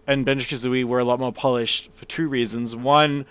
[0.07, 2.77] and Banjo Kazooie were a lot more polished for two reasons.
[2.77, 3.27] One,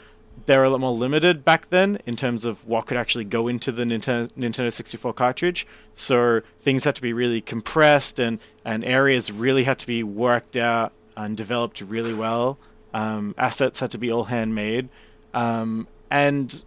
[0.46, 3.48] they were a lot more limited back then in terms of what could actually go
[3.48, 5.66] into the Nintendo, Nintendo 64 cartridge.
[5.96, 10.58] So things had to be really compressed, and and areas really had to be worked
[10.58, 12.58] out and developed really well.
[12.96, 14.88] Um, assets had to be all handmade,
[15.34, 16.64] um, and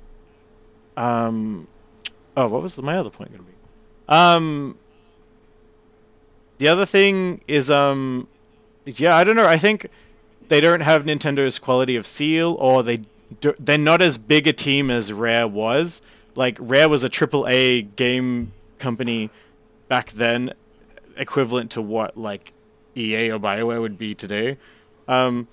[0.95, 1.67] um,
[2.37, 3.57] oh, what was my other point going to be?
[4.11, 4.77] Um,
[6.59, 8.29] the other thing is um,
[8.85, 9.47] yeah, I don't know.
[9.47, 9.89] I think
[10.49, 13.05] they don't have Nintendo's quality of seal, or they
[13.41, 16.03] do, they're not as big a team as Rare was.
[16.35, 19.31] Like Rare was a triple A game company
[19.89, 20.53] back then,
[21.17, 22.53] equivalent to what like
[22.95, 24.59] EA or Bioware would be today.
[25.07, 25.49] Um,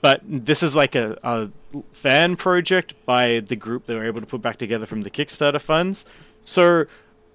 [0.00, 1.50] but this is like a, a
[1.92, 5.60] fan project by the group they were able to put back together from the Kickstarter
[5.60, 6.04] funds.
[6.44, 6.86] So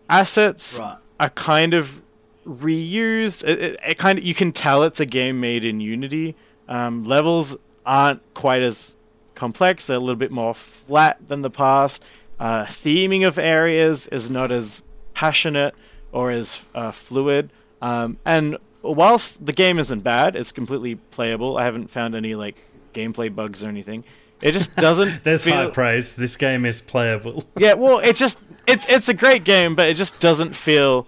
[0.09, 0.97] assets Right.
[1.19, 2.01] are kind of
[2.47, 3.43] reused.
[3.47, 6.35] It, it, it kind of you can tell it's a game made in Unity.
[6.67, 8.95] Um, levels aren't quite as
[9.35, 12.01] complex; they're a little bit more flat than the past.
[12.39, 15.73] Uh, theming of areas is not as passionate
[16.11, 17.49] or as uh, fluid.
[17.81, 18.57] Um, and
[18.93, 21.57] whilst the game isn't bad, it's completely playable.
[21.57, 22.57] I haven't found any like
[22.93, 24.03] gameplay bugs or anything.
[24.41, 25.23] It just doesn't.
[25.23, 26.13] There's feel- high praise.
[26.13, 27.45] This game is playable.
[27.57, 31.07] yeah, well, it just it's it's a great game, but it just doesn't feel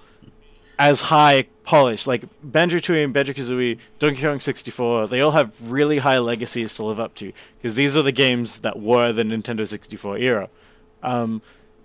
[0.79, 2.07] as high polished.
[2.07, 6.75] Like Banjo Tooie and Banjo Kazooie, Donkey Kong 64, they all have really high legacies
[6.75, 10.49] to live up to because these are the games that were the Nintendo 64 era.
[11.03, 11.41] Um,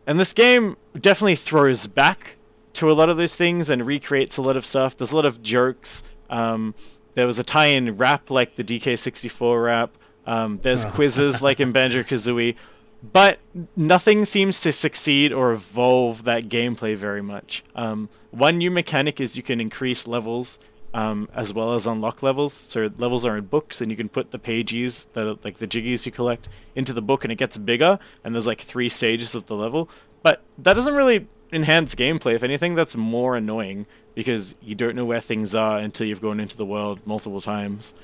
[0.07, 2.37] and this game definitely throws back
[2.74, 4.96] to a lot of those things and recreates a lot of stuff.
[4.96, 6.02] There's a lot of jokes.
[6.30, 6.74] Um,
[7.14, 9.96] there was a tie-in rap like the DK64 rap.
[10.26, 12.54] Um, there's quizzes like in Banjo Kazooie,
[13.02, 13.40] but
[13.76, 17.64] nothing seems to succeed or evolve that gameplay very much.
[17.74, 20.58] Um, one new mechanic is you can increase levels
[20.94, 22.52] um, as well as unlock levels.
[22.52, 26.06] So levels are in books, and you can put the pages, the like the jiggies
[26.06, 27.98] you collect, into the book, and it gets bigger.
[28.24, 29.88] And there's like three stages of the level,
[30.22, 32.34] but that doesn't really enhance gameplay.
[32.34, 36.40] If anything, that's more annoying because you don't know where things are until you've gone
[36.40, 37.94] into the world multiple times.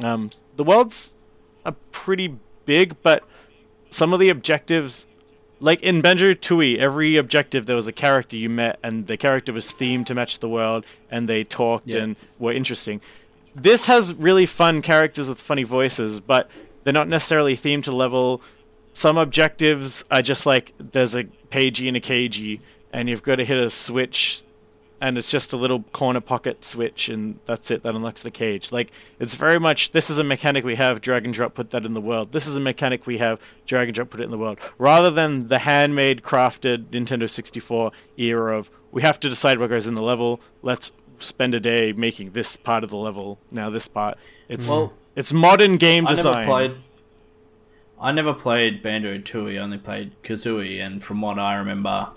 [0.00, 1.14] Um, the worlds
[1.64, 3.24] are pretty big, but
[3.90, 5.06] some of the objectives,
[5.60, 9.52] like in Banjo Tooie, every objective there was a character you met, and the character
[9.52, 11.98] was themed to match the world, and they talked Yeah.
[11.98, 13.00] and were interesting.
[13.54, 16.50] This has really fun characters with funny voices, but
[16.84, 18.40] they're not necessarily themed to level.
[18.94, 22.60] Some objectives are just like there's a pagey and a cagey,
[22.92, 24.42] and you've got to hit a switch
[25.00, 28.70] and it's just a little corner pocket switch and that's it that unlocks the cage
[28.70, 31.84] like it's very much this is a mechanic we have drag and drop put that
[31.84, 34.30] in the world this is a mechanic we have drag and drop put it in
[34.30, 39.58] the world rather than the handmade crafted nintendo 64 era of we have to decide
[39.58, 43.38] what goes in the level let's spend a day making this part of the level
[43.50, 44.16] now this part
[44.48, 46.74] it's Well, it's modern game I design never played.
[48.00, 49.54] I never played Banjo Tooie.
[49.54, 52.08] I only played Kazooie, and from what I remember,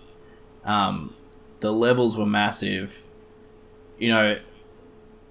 [0.66, 1.14] um,
[1.62, 3.06] the levels were massive.
[3.98, 4.40] You know,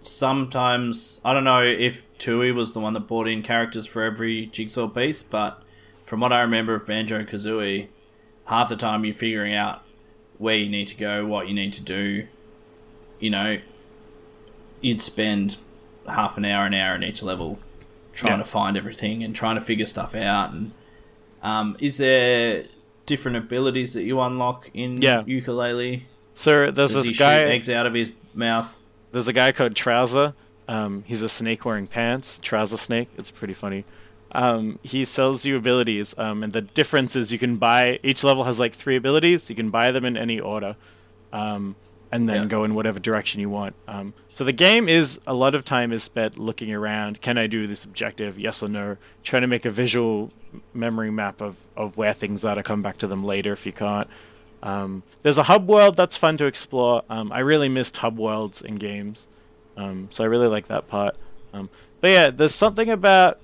[0.00, 4.46] sometimes I don't know if Tooie was the one that brought in characters for every
[4.46, 5.62] jigsaw piece, but
[6.04, 7.88] from what I remember of Banjo Kazooie,
[8.46, 9.82] half the time you're figuring out
[10.38, 12.26] where you need to go, what you need to do.
[13.20, 13.58] You know,
[14.80, 15.56] you'd spend
[16.06, 17.58] half an hour, an hour in each level
[18.12, 18.38] trying Yeah.
[18.38, 20.52] to find everything and trying to figure stuff out.
[20.52, 20.72] And
[21.42, 22.64] um, is there
[23.06, 25.22] different abilities that you unlock in Yeah.
[25.22, 26.02] Yooka-Laylee?
[26.32, 28.74] so there's Does this guy eggs out of his mouth?
[29.12, 30.34] There's a guy called Trowzer.
[30.66, 33.08] Um, he's a snake wearing pants, trouser snake.
[33.18, 33.84] It's pretty funny.
[34.32, 38.00] Um, he sells you abilities, um, and the difference is you can buy.
[38.02, 39.48] Each level has like three abilities.
[39.48, 40.74] You can buy them in any order,
[41.32, 41.76] um,
[42.14, 42.44] and then Yeah.
[42.48, 43.74] go in whatever direction you want.
[43.88, 47.20] Um, so the game is a lot of time is spent looking around.
[47.20, 48.38] Can I do this objective?
[48.38, 48.96] Yes or no?
[49.24, 50.30] Trying to make a visual
[50.72, 53.72] memory map of, of where things are to come back to them later if you
[53.72, 54.08] can't.
[54.62, 57.02] Um, there's a hub world that's fun to explore.
[57.10, 59.28] Um, I really missed hub worlds in games,
[59.76, 61.16] um, so I really like that part.
[61.52, 61.68] Um,
[62.00, 63.40] but yeah, there's something about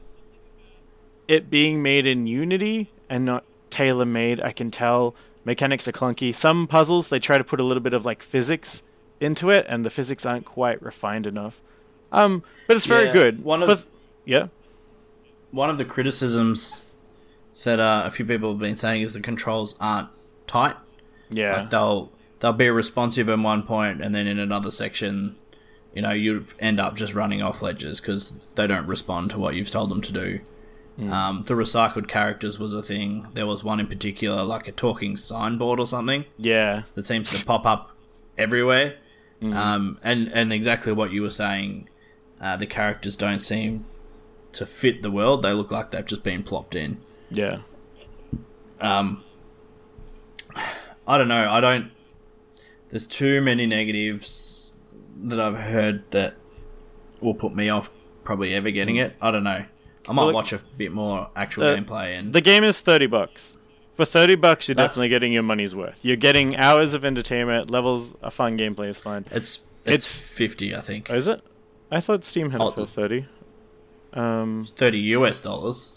[1.29, 4.41] it being made in Unity and not tailor made.
[4.41, 6.35] I can tell mechanics are clunky.
[6.35, 8.83] Some puzzles they try to put a little bit of like physics
[9.21, 11.61] into it, and the physics aren't quite refined enough.
[12.13, 13.45] Um, but it's very Yeah, good.
[13.45, 13.87] one of-
[14.25, 14.49] yeah,
[15.53, 16.85] One of the criticisms
[17.65, 20.09] that uh, a few people have been saying is the controls aren't
[20.47, 20.77] tight.
[21.29, 21.57] Yeah.
[21.63, 25.37] Like they'll they'll be responsive in one point, and then in another section,
[25.95, 29.55] you know, you end up just running off ledges because they don't respond to what
[29.55, 30.41] you've told them to do.
[30.99, 33.29] Um, the recycled characters was a thing.
[33.33, 36.83] There was one in particular, like a talking signboard or something, yeah.
[36.95, 37.93] that seems to pop up
[38.37, 38.97] everywhere.
[39.43, 41.89] Um, and and exactly what you were saying,
[42.41, 43.87] uh, the characters don't seem
[44.53, 45.43] to fit the world.
[45.43, 47.01] They look like they've just been plopped in.
[47.31, 47.61] Yeah.
[48.81, 49.25] Um,
[51.07, 51.51] I don't know.
[51.51, 51.91] I don't.
[52.91, 54.75] There's too many negatives
[55.23, 56.35] that I've heard that
[57.21, 57.91] will put me off
[58.25, 59.17] probably ever getting it.
[59.21, 59.65] I don't know.
[60.09, 63.57] I might watch a bit more actual the- gameplay and The game is 30 bucks.
[63.97, 66.01] For 30 bucks, you're That's- definitely getting your money's worth.
[66.03, 69.27] You're getting hours of entertainment, levels a fun, gameplay is fine.
[69.31, 71.43] it's it's, it's- fifty, I think, Oh, is it?
[71.91, 72.69] I thought Steam had Oh.
[72.69, 73.27] it for 30.
[74.13, 75.93] Um, thirty US dollars.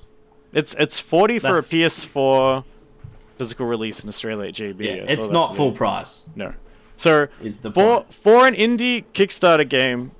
[0.53, 2.63] it's it's 40 for That's- a PS4
[3.37, 4.85] physical release in Australia at JB.
[4.85, 5.57] Yeah, it's not today.
[5.57, 6.25] full price.
[6.35, 6.53] No.
[6.95, 8.13] So Is the for point.
[8.13, 10.11] for an indie Kickstarter game,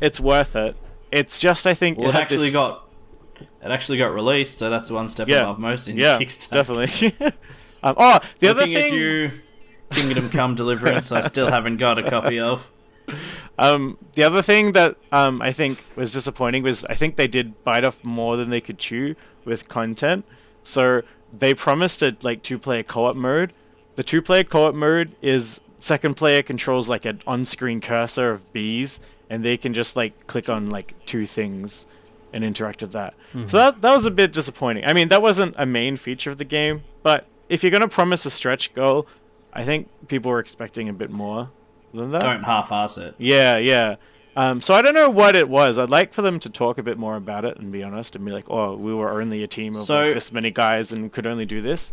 [0.00, 0.76] it's worth it.
[1.10, 2.86] It's just I think Well, it actually this- got
[3.62, 5.40] it actually got released, so that's the one step Yeah.
[5.42, 6.50] above most in yeah Kickstarter.
[6.50, 7.26] definitely.
[7.82, 8.76] um, oh, the other thing.
[8.76, 9.30] at you,
[9.90, 12.70] Kingdom Come Deliverance, I still haven't got a copy of.
[13.58, 17.62] Um, the other thing that um, I think was disappointing was I think they did
[17.64, 20.24] bite off more than they could chew with content.
[20.62, 21.02] So
[21.36, 23.52] they promised a like two player co op mode.
[23.96, 28.30] The two player co op mode is second player controls like an on screen cursor
[28.30, 31.86] of bees, and they can just like click on like two things
[32.32, 33.14] and interact with that.
[33.46, 34.84] So that that was a bit disappointing.
[34.84, 38.24] I mean, that wasn't a main feature of the game, but if you're gonna promise
[38.26, 39.06] a stretch goal,
[39.52, 41.50] I think people were expecting a bit more
[41.92, 42.22] than that.
[42.22, 43.14] Don't half-ass it.
[43.18, 43.96] Yeah, yeah.
[44.34, 45.78] Um, so I don't know what it was.
[45.78, 48.24] I'd like for them to talk a bit more about it and be honest and
[48.24, 51.12] be like, "Oh, we were only a team of So- like, this many guys and
[51.12, 51.92] could only do this."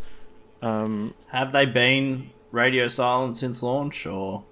[0.62, 4.44] Um, Have they been radio silent since launch, or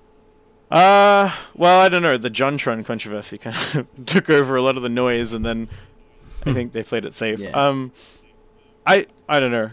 [0.71, 2.17] uh, well, I don't know.
[2.17, 5.69] The JonTron controversy kind of took over a lot of the noise, and then
[6.45, 7.39] I think they played it safe.
[7.39, 7.51] Yeah.
[7.51, 7.91] Um,
[8.85, 9.71] I I don't know.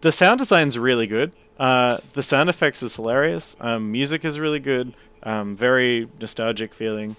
[0.00, 1.32] The sound design's really good.
[1.58, 3.54] Uh, the sound effects is hilarious.
[3.60, 4.94] Um, music is really good.
[5.22, 7.16] Um, very nostalgic feeling.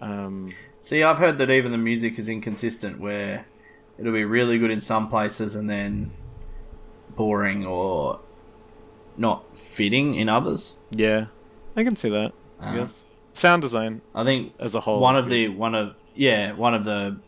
[0.00, 3.46] Um, See, I've heard that even the music is inconsistent, where
[3.98, 6.12] it'll be really good in some places and then
[7.16, 8.20] boring or
[9.16, 10.74] not fitting in others.
[10.90, 11.26] Yeah,
[11.76, 12.32] I can see that.
[12.60, 12.86] Uh,
[13.34, 15.00] sound design I think as a whole.
[15.00, 15.32] one of good.
[15.32, 17.18] the one of yeah one of the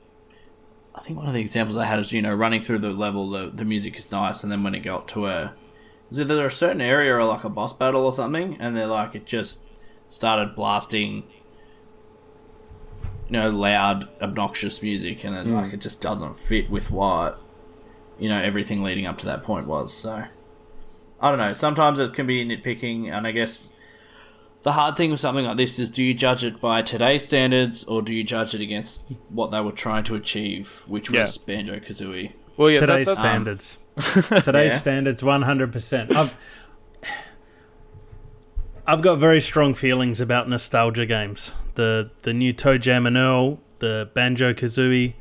[0.94, 3.28] I think one of the examples I had is you know running through the level
[3.30, 5.54] the the music is nice and then when it got to a
[6.10, 8.86] is it there a certain area or like a boss battle or something and they're
[8.86, 9.58] like it just
[10.08, 11.24] started blasting
[13.26, 17.40] you know loud obnoxious music and it's like it just doesn't fit with what
[18.18, 20.24] you know everything leading up to that point was so
[21.20, 23.58] I don't know sometimes it can be nitpicking and I guess
[24.66, 27.84] the hard thing with something like this is do you judge it by today's standards
[27.84, 31.20] or do you judge it against what they were trying to achieve, which Yeah.
[31.20, 32.32] was Banjo Kazooie?
[32.56, 33.78] well, yeah, Today's that's- standards.
[34.44, 34.78] Today's Yeah.
[34.78, 36.14] standards, one hundred percent.
[36.14, 36.34] I've
[38.88, 41.52] I've got very strong feelings about nostalgia games.
[41.76, 45.14] The the new ToeJam and Earl, the Banjo Kazooie,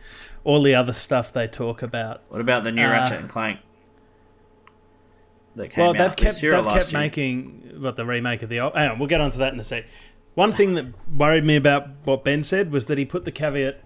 [0.43, 2.21] all the other stuff they talk about.
[2.29, 3.59] What about the new Uh, Ratchet and Clank?
[5.55, 6.99] That came Well, out they've kept this year they've kept year?
[7.01, 8.75] making what the remake of the old.
[8.75, 9.85] Hang on, we'll get onto that in a sec.
[10.33, 13.81] One thing that worried me about what Ben said was that he put the caveat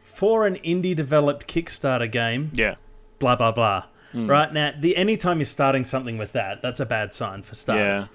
[0.00, 2.50] for an indie developed Kickstarter game.
[2.54, 2.76] yeah,
[3.18, 3.84] Blah blah blah.
[4.12, 4.26] Hmm.
[4.28, 8.08] Right now, the anytime you're starting something with that, that's a bad sign for starters.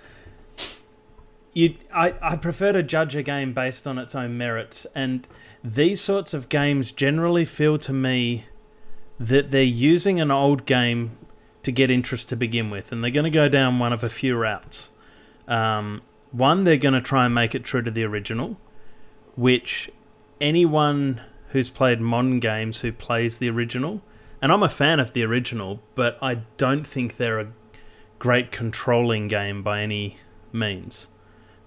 [1.53, 5.25] You, I, I prefer to judge a game based on its own merits, and
[5.63, 8.45] these sorts of games generally feel to me
[9.19, 11.17] that they're using an old game
[11.65, 14.09] to get interest to begin with, and they're going to go down one of a
[14.09, 14.91] few routes.
[15.47, 18.57] Um, one, they're going to try and make it true to the original,
[19.35, 19.89] which
[20.39, 24.03] anyone who's played modern games who plays the original,
[24.43, 27.51] and I'm a fan of the original, but I don't think they're a
[28.19, 30.17] great controlling game by any
[30.53, 31.07] means.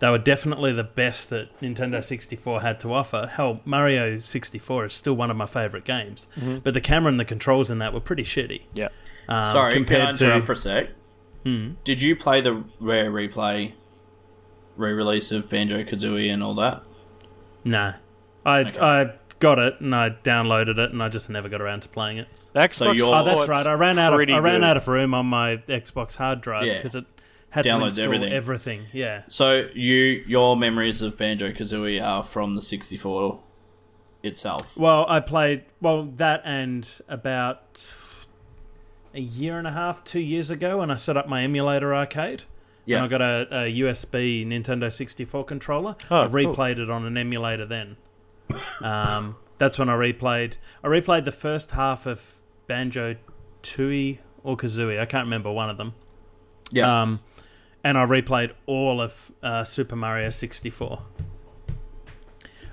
[0.00, 3.26] They were definitely the best that Nintendo 64 had to offer.
[3.34, 6.26] Hell, Mario 64 is still one of my favorite games,
[6.62, 8.62] but the camera and the controls in that were pretty shitty.
[8.74, 8.88] yeah.
[9.28, 10.88] Um, Sorry, can I compared interrupt to for a sec?
[11.44, 11.72] Hmm.
[11.84, 13.72] Did you play the rare replay
[14.76, 16.82] re-release of Banjo Kazooie and all that?
[17.64, 17.94] no,
[18.46, 18.80] I Okay.
[18.80, 22.18] I got it and I downloaded it and I just never got around to playing
[22.18, 22.28] it.
[22.54, 23.66] The Xbox So Oh, that's right.
[23.66, 24.64] I ran out of I ran good.
[24.64, 26.76] out of room on my Xbox hard drive Yeah.
[26.76, 27.04] because it
[27.50, 28.32] had to Downloads install everything.
[28.32, 28.86] everything.
[28.92, 29.22] Yeah.
[29.28, 33.40] So you your memories of Banjo Kazooie are from the 64
[34.22, 34.76] itself.
[34.76, 37.92] Well, I played well that and about
[39.14, 42.44] a year and a half, two years ago, when I set up my emulator arcade.
[42.84, 42.96] Yeah.
[42.96, 45.94] And I got a, a USB Nintendo 64 controller.
[46.10, 46.54] Oh, I cool.
[46.54, 47.96] replayed it on an emulator then.
[48.80, 50.54] Um, that's when I replayed.
[50.82, 52.36] I replayed the first half of
[52.66, 53.16] Banjo
[53.62, 54.98] Tooie or Kazooie.
[54.98, 55.94] I can't remember one of them.
[56.70, 57.02] Yeah.
[57.02, 57.20] Um,
[57.84, 61.00] and I replayed all of uh, Super Mario 64.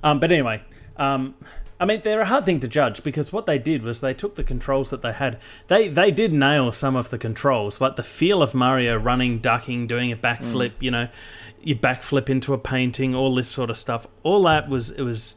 [0.03, 0.63] Um, but anyway,
[0.97, 1.35] um,
[1.79, 4.35] I mean, they're a hard thing to judge because what they did was they took
[4.35, 5.39] the controls that they had.
[5.67, 9.87] They they did nail some of the controls, like the feel of Mario running, ducking,
[9.87, 10.73] doing a backflip.
[10.79, 11.07] You know,
[11.61, 14.07] you backflip into a painting, all this sort of stuff.
[14.23, 15.35] All that was it was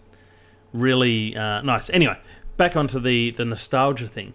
[0.72, 1.90] really uh, nice.
[1.90, 2.18] Anyway,
[2.56, 4.34] back onto the the nostalgia thing.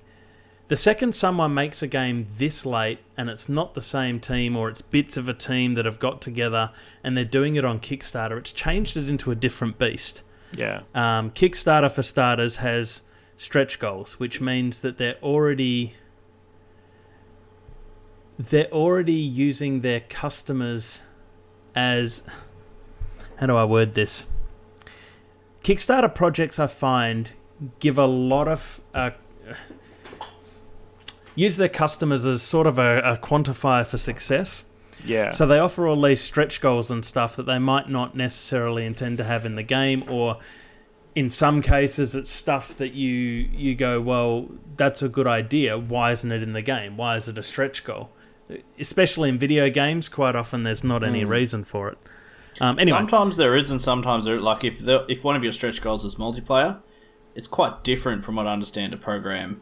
[0.69, 4.69] The second someone makes a game this late and it's not the same team or
[4.69, 6.71] it's bits of a team that have got together
[7.03, 10.23] and they're doing it on Kickstarter, it's changed it into a different beast.
[10.55, 10.83] Yeah.
[10.95, 13.01] Um, Kickstarter, for starters, has
[13.35, 15.95] stretch goals, which means that they're already
[18.37, 21.03] they're already using their customers
[21.75, 22.23] as
[23.37, 24.25] how do I word this?
[25.63, 27.29] Kickstarter projects, I find,
[27.79, 29.11] give a lot of uh,
[31.35, 34.65] use their customers as sort of a, a quantifier for success.
[35.05, 35.31] Yeah.
[35.31, 39.17] So they offer all these stretch goals and stuff that they might not necessarily intend
[39.17, 40.37] to have in the game, or
[41.15, 45.77] in some cases, it's stuff that you you go, well, that's a good idea.
[45.77, 46.97] Why isn't it in the game?
[46.97, 48.09] Why is it a stretch goal?
[48.79, 51.97] Especially in video games, quite often there's not any reason for it.
[52.61, 54.39] Um, anyway, Sometimes there is, and sometimes there.
[54.39, 56.79] Like if the, if one of your stretch goals is multiplayer,
[57.35, 59.61] it's quite different from what I understand to program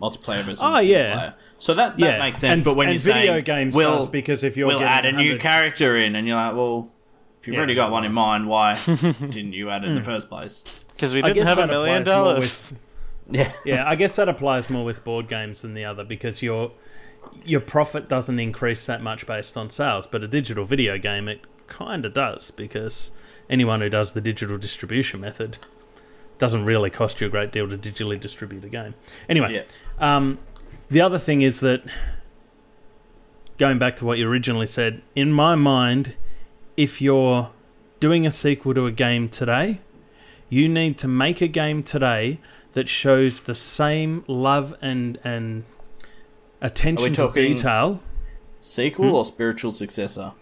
[0.00, 1.14] multiplayer versus Oh, single yeah.
[1.14, 1.34] player.
[1.58, 2.58] So that, that yeah, makes sense.
[2.58, 5.12] And, but when you're video saying games we'll, does because if you're we'll add a
[5.12, 6.90] new character in, and you're like, well,
[7.40, 7.60] if you've Yeah.
[7.60, 10.06] already got one in mind, why didn't you add it in the hmm.
[10.06, 10.64] first place?
[10.92, 12.70] Because we didn't have a million dollars.
[12.72, 12.80] with-
[13.30, 16.72] Yeah, Yeah, I guess that applies more with board games than the other because your
[17.42, 21.40] your profit doesn't increase that much based on sales, but a digital video game it
[21.66, 23.10] kind of does because
[23.48, 25.56] anyone who does the digital distribution method
[26.38, 28.94] doesn't really cost you a great deal to digitally distribute a game.
[29.28, 30.16] Anyway, yeah.
[30.16, 30.38] um,
[30.90, 31.82] the other thing is that
[33.58, 36.16] going back to what you originally said, in my mind,
[36.76, 37.50] if you're
[38.00, 39.80] doing a sequel to a game today,
[40.48, 42.40] you need to make a game today
[42.72, 45.64] that shows the same love and and
[46.60, 48.02] attention to detail.
[48.60, 49.14] Sequel Hmm?
[49.14, 50.32] or spiritual successor?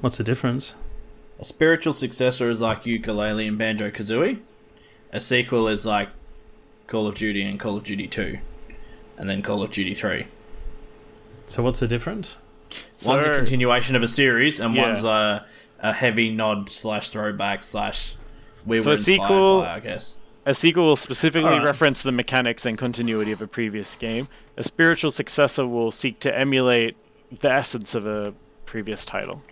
[0.00, 0.74] What's the difference?
[1.38, 4.40] A spiritual successor is like Yooka-Laylee and banjo kazooie.
[5.12, 6.08] A sequel is like
[6.86, 8.38] Call of Duty and Call of Duty Two,
[9.18, 10.26] and then Call of Duty Three.
[11.46, 12.36] So what's the difference?
[13.04, 14.86] one's a continuation of a series, and Yeah.
[14.86, 15.44] one's a,
[15.80, 18.14] a heavy nod slash throwback slash
[18.64, 20.16] we So were a inspired sequel- by, I guess.
[20.46, 21.64] A sequel will specifically Alright.
[21.64, 24.26] reference the mechanics and continuity of a previous game.
[24.56, 26.96] A spiritual successor will seek to emulate
[27.40, 28.34] the essence of a
[28.66, 29.42] previous title.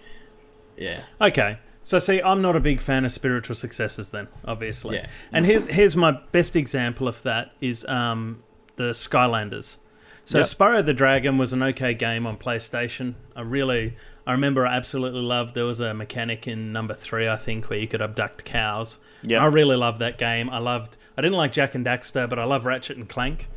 [0.76, 1.58] Yeah, Okay.
[1.90, 4.98] So see, I'm not a big fan of spiritual successors then, obviously.
[4.98, 5.08] Yeah.
[5.32, 8.44] And here's here's my best example of that is um,
[8.76, 9.76] the Skylanders.
[10.24, 10.46] So Yep.
[10.46, 13.14] Spyro the Dragon was an okay game on PlayStation.
[13.34, 17.34] I really I remember I absolutely loved there was a mechanic in number 3 I
[17.34, 19.00] think where you could abduct cows.
[19.22, 19.42] Yeah.
[19.42, 20.48] I really loved that game.
[20.48, 23.48] I loved I didn't like Jak and Daxter, but I love Ratchet and Clank,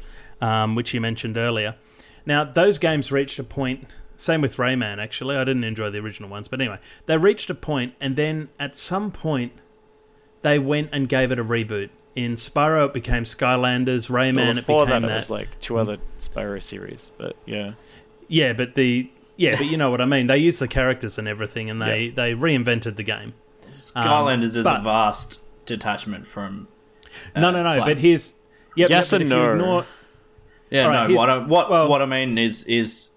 [0.41, 1.75] um, which you mentioned earlier.
[2.25, 3.85] Now, those games reached a point.
[4.23, 5.35] Same with Rayman, actually.
[5.35, 8.73] I didn't enjoy the original ones, but anyway, they reached a point, and then at
[8.75, 9.51] some point,
[10.43, 11.89] they went and gave it a reboot.
[12.15, 14.09] In Spyro, it became Skylanders.
[14.09, 15.13] Rayman, Well, it before became that, that.
[15.13, 17.73] it was like two other Spyro series, but yeah.
[18.29, 20.27] yeah, but the yeah, but you know what I mean.
[20.27, 23.33] They used the characters and everything, and they they reinvented the game.
[23.67, 26.67] Skylanders is a vast detachment from.
[27.35, 27.75] uh, no, no, no.
[27.77, 28.33] Black- But here's
[28.75, 29.51] yep, Yes yep, but and no.
[29.51, 29.85] ignore-
[30.69, 31.15] yeah, alright, no.
[31.17, 33.09] What I, what well- what I mean is is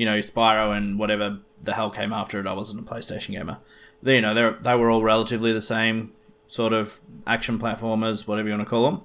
[0.00, 1.26] you know Spyro and whatever
[1.62, 2.46] the hell came after it.
[2.46, 3.58] I wasn't a PlayStation gamer.
[4.02, 6.12] They, you know, they they were all relatively the same
[6.46, 9.02] sort of action platformers, whatever you want to call them.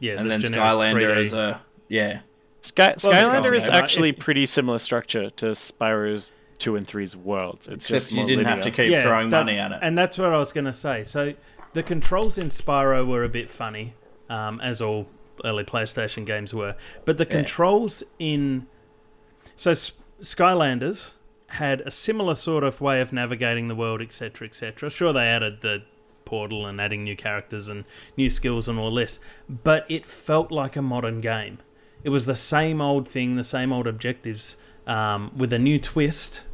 [0.00, 1.24] yeah, and the then Skylander 3D.
[1.26, 2.20] is a yeah.
[2.62, 6.86] Sky- Well, Skylander okay, is right, actually if- pretty similar structure to Spyro's 2 and
[6.86, 7.68] 3's worlds.
[7.68, 8.96] It's Except just you more didn't have to linear.
[9.00, 9.78] keep throwing that- money at it.
[9.82, 11.04] And that's what I was going to say.
[11.04, 11.34] So
[11.74, 13.94] the controls in Spyro were a bit funny,
[14.30, 15.06] um, as all
[15.44, 16.74] early PlayStation games were.
[17.04, 17.30] But the Yeah.
[17.38, 18.66] controls in
[19.56, 21.12] so S- Skylanders
[21.48, 24.90] had a similar sort of way of navigating the world, etc., etc.
[24.90, 25.82] Sure, they added the
[26.24, 27.84] portal and adding new characters and
[28.16, 31.58] new skills and all this, but it felt like a modern game.
[32.02, 34.56] It was the same old thing, the same old objectives,
[34.86, 36.44] um, with a new twist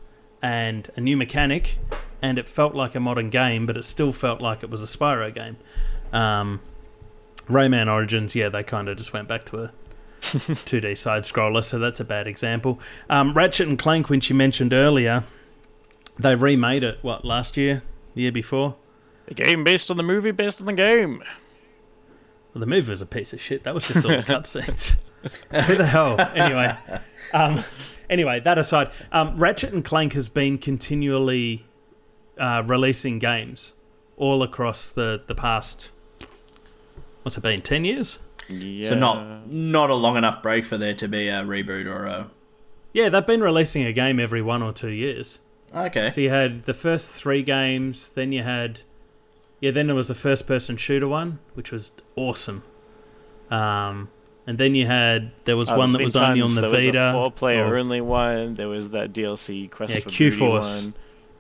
[0.43, 1.79] and a new mechanic,
[2.23, 4.87] and it felt like a modern game, but it still felt like it was a
[4.87, 5.57] Spyro game.
[6.13, 6.61] Um,
[7.49, 9.73] Rayman Origins, yeah, they kind of just went back to a
[10.21, 12.81] 2D side scroller, so that's a bad example.
[13.09, 15.25] Um, Ratchet and Clank, which you mentioned earlier,
[16.19, 16.99] they remade it.
[17.03, 17.83] What last year,
[18.15, 18.77] the year before?
[19.29, 21.23] A game based on the movie, based on the game.
[22.53, 23.63] Well, the movie was a piece of shit.
[23.63, 24.99] That was just all the cutscenes.
[25.67, 26.19] Who the hell?
[26.35, 26.77] Anyway,
[27.33, 27.63] um,
[28.09, 31.67] anyway, that aside, um, Ratchet and Clank has been continually
[32.39, 33.75] uh, releasing games
[34.17, 35.93] all across the the past.
[37.23, 37.63] What's it been?
[37.63, 38.19] Ten years?
[38.51, 38.89] Yeah.
[38.91, 42.31] So not not a long enough break for there to be a reboot or a.
[42.93, 45.39] Yeah, they've been releasing a game every one or two years.
[45.75, 46.11] Okay.
[46.11, 48.81] So you had the first three games, then you had,
[49.61, 52.65] yeah, then there was the first person shooter one, which was awesome.
[53.51, 54.09] Um,
[54.47, 56.71] and then you had there was Oh, one that been was only on the there
[56.71, 57.11] Vita.
[57.15, 58.55] Four-player or- only one.
[58.55, 60.91] There was that DLC Quest Yeah, for Q Booty Force.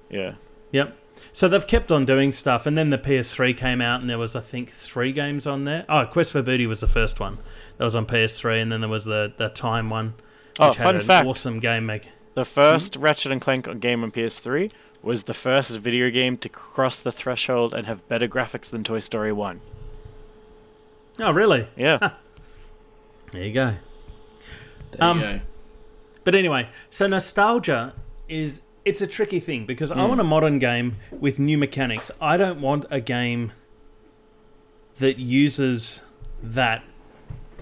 [0.09, 0.35] Yeah.
[0.73, 0.97] Yep.
[1.33, 4.35] So they've kept on doing stuff, and then the PS3 came out, and there was
[4.35, 5.85] I think three games on there.
[5.89, 7.39] Oh, Quest for Booty was the first one
[7.79, 10.15] that was on PS3, and then there was the the Time one,
[10.53, 11.27] which Oh, had fun an fact.
[11.27, 12.09] awesome game make.
[12.35, 14.71] The first Ratchet and Clank game on PS3
[15.03, 19.01] was the first video game to cross the threshold and have better graphics than Toy
[19.01, 19.61] Story 1.
[21.21, 21.69] Oh, really?
[21.77, 22.13] Yeah.
[23.33, 23.75] There you go.
[24.93, 25.41] There Um, you go.
[26.25, 27.95] But anyway, so nostalgia
[28.29, 29.91] is it's a tricky thing because.
[29.93, 32.11] I want a modern game with new mechanics.
[32.21, 33.53] I don't want a game
[34.99, 36.03] that uses
[36.43, 36.83] that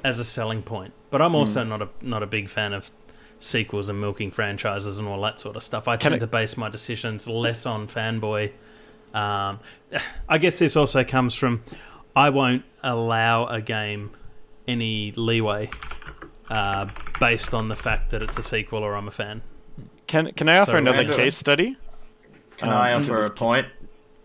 [0.04, 0.92] as a selling point.
[1.10, 1.68] But I'm also Hmm.
[1.70, 2.90] not a not a big fan of
[3.40, 5.86] sequels and milking franchises and all that sort of stuff.
[5.88, 8.52] I tend I- to base my decisions less on fanboy.
[9.14, 9.60] Um,
[10.28, 11.62] I guess this also comes from
[12.14, 14.10] I won't allow a game
[14.66, 15.70] any leeway
[16.50, 16.86] uh,
[17.20, 19.42] based on the fact that it's a sequel or I'm a fan.
[20.08, 21.76] Can Can I offer So, another Randall- case study?
[22.56, 23.66] Can um, I offer a point?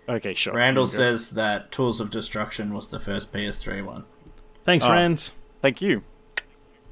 [0.10, 0.54] Okay, sure.
[0.54, 4.06] Randall says that Tools of Destruction was the first PS3 one.
[4.64, 4.92] Thanks, Oh.
[4.92, 5.34] Rans.
[5.62, 6.02] Thank you.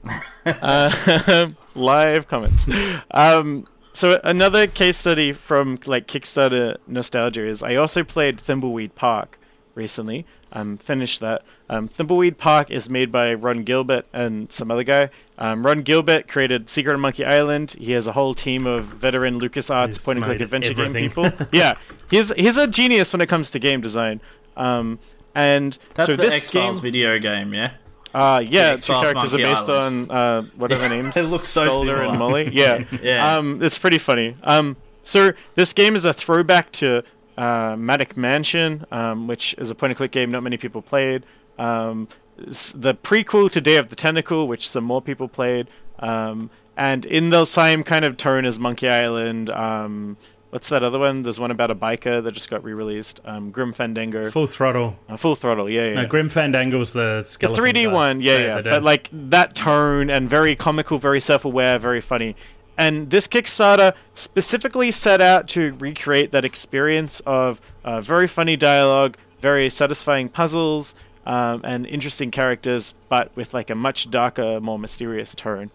[0.45, 2.67] uh, live comments.
[3.11, 9.39] Um, so another case study from like Kickstarter nostalgia is I also played Thimbleweed Park
[9.75, 10.25] recently.
[10.53, 11.43] Um, finished that.
[11.69, 15.09] Um, Thimbleweed Park is made by Ron Gilbert and some other guy.
[15.37, 17.71] Um, Ron Gilbert created Secret of Monkey Island.
[17.79, 21.09] He has a whole team of veteran LucasArts He's point and click adventure everything.
[21.09, 21.47] game people.
[21.53, 21.75] yeah,
[22.09, 24.19] he's he's a genius when it comes to game design.
[24.57, 24.99] Um,
[25.33, 27.71] and That's so the this X Files game, video game, yeah.
[28.13, 30.11] uh, yeah, two Files characters are based Island.
[30.11, 31.15] on uh, what are their names?
[31.15, 32.03] It looks so Skulder similar.
[32.03, 32.49] and Molly.
[32.53, 33.37] Yeah, Yeah.
[33.37, 34.35] um, it's pretty funny.
[34.43, 37.03] Um, so this game is a throwback to
[37.37, 37.75] uh,
[38.15, 41.23] Mansion, um, which is a point-and-click game not many people played.
[41.57, 42.07] Um,
[42.37, 45.67] the prequel to Day of the Tentacle, which some more people played,
[45.99, 49.49] um, and in the same kind of tone as Monkey Island.
[49.51, 50.17] Um,
[50.49, 51.21] what's that other one?
[51.21, 53.19] There's one about a biker that just got re-released.
[53.25, 54.97] Um, Grim Fandango, Full throttle.
[55.07, 55.69] uh, Full Throttle.
[55.69, 55.93] Yeah, yeah.
[56.01, 57.63] No, Grim Fandangle's the The skeleton.
[57.63, 57.93] 3D guys.
[57.93, 58.61] one, yeah, yeah.
[58.61, 58.69] do.
[58.71, 62.35] But like that tone and very comical, very self-aware, very funny.
[62.81, 69.17] And this Kickstarter specifically set out to recreate that experience of uh, very funny dialogue,
[69.39, 70.95] very satisfying puzzles,
[71.27, 75.69] um, and interesting characters, but with like a much darker, more mysterious tone.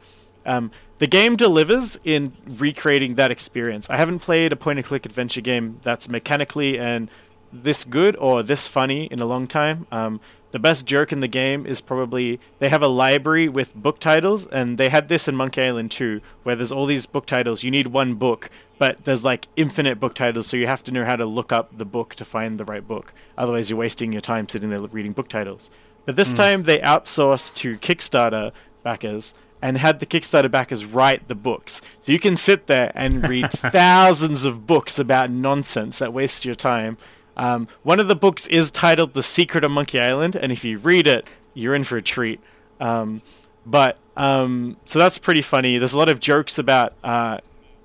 [0.44, 3.88] Um, the game delivers in recreating that experience.
[3.88, 7.08] I haven't played a point and click adventure game that's mechanically and
[7.52, 9.86] this good or this funny in a long time.
[9.92, 10.20] Um,
[10.52, 14.46] the best joke in the game is probably they have a library with book titles,
[14.46, 17.62] and they had this in Monkey Island 2, where there's all these book titles.
[17.62, 21.04] You need one book, but there's like infinite book titles, so you have to know
[21.04, 23.12] how to look up the book to find the right book.
[23.36, 25.70] Otherwise, you're wasting your time sitting there reading book titles.
[26.04, 26.36] But this hmm.
[26.36, 31.80] time they outsourced to Kickstarter backers and had the Kickstarter backers write the books.
[32.02, 36.54] So you can sit there and read thousands of books about nonsense that waste your
[36.54, 36.98] time.
[37.36, 40.78] Um, one of the books is titled The Secret of Monkey Island, and if you
[40.78, 42.40] read it, you're in for a treat.
[42.80, 43.22] Um,
[43.64, 45.78] but um, so that's pretty funny.
[45.78, 47.38] There's a lot of jokes about uh,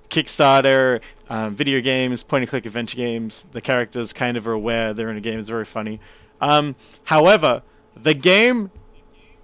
[0.10, 3.46] Kickstarter, um, video games, point and click adventure games.
[3.52, 5.40] The characters kind of are aware they're in a game.
[5.40, 6.00] It's very funny.
[6.40, 6.76] Um,
[7.06, 7.64] however,
[7.96, 8.72] the game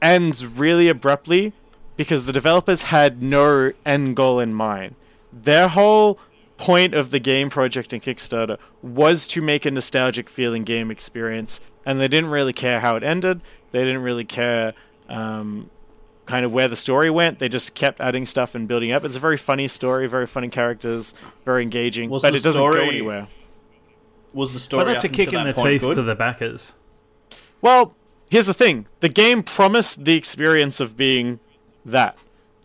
[0.02, 1.54] ends really abruptly
[1.96, 4.96] because the developers had no end goal in mind.
[5.34, 6.20] Their whole
[6.58, 11.60] point of the game project in Kickstarter was to make a nostalgic feeling game experience,
[11.86, 13.42] and they didn't really care how it ended.
[13.72, 14.74] They didn't really care
[15.10, 15.70] um,
[16.26, 17.40] kind of where the story went.
[17.40, 19.06] They just kept adding stuff and building up.
[19.06, 21.14] It's a very funny story, very funny characters,
[21.46, 23.28] very engaging, Was but it doesn't go story- anywhere.
[24.34, 25.96] Was the story Well, that's a kick in the that point teeth good?
[25.96, 26.76] to the backers.
[27.62, 27.96] Well,
[28.30, 31.40] here's the thing: the game promised the experience of being
[31.86, 32.18] that.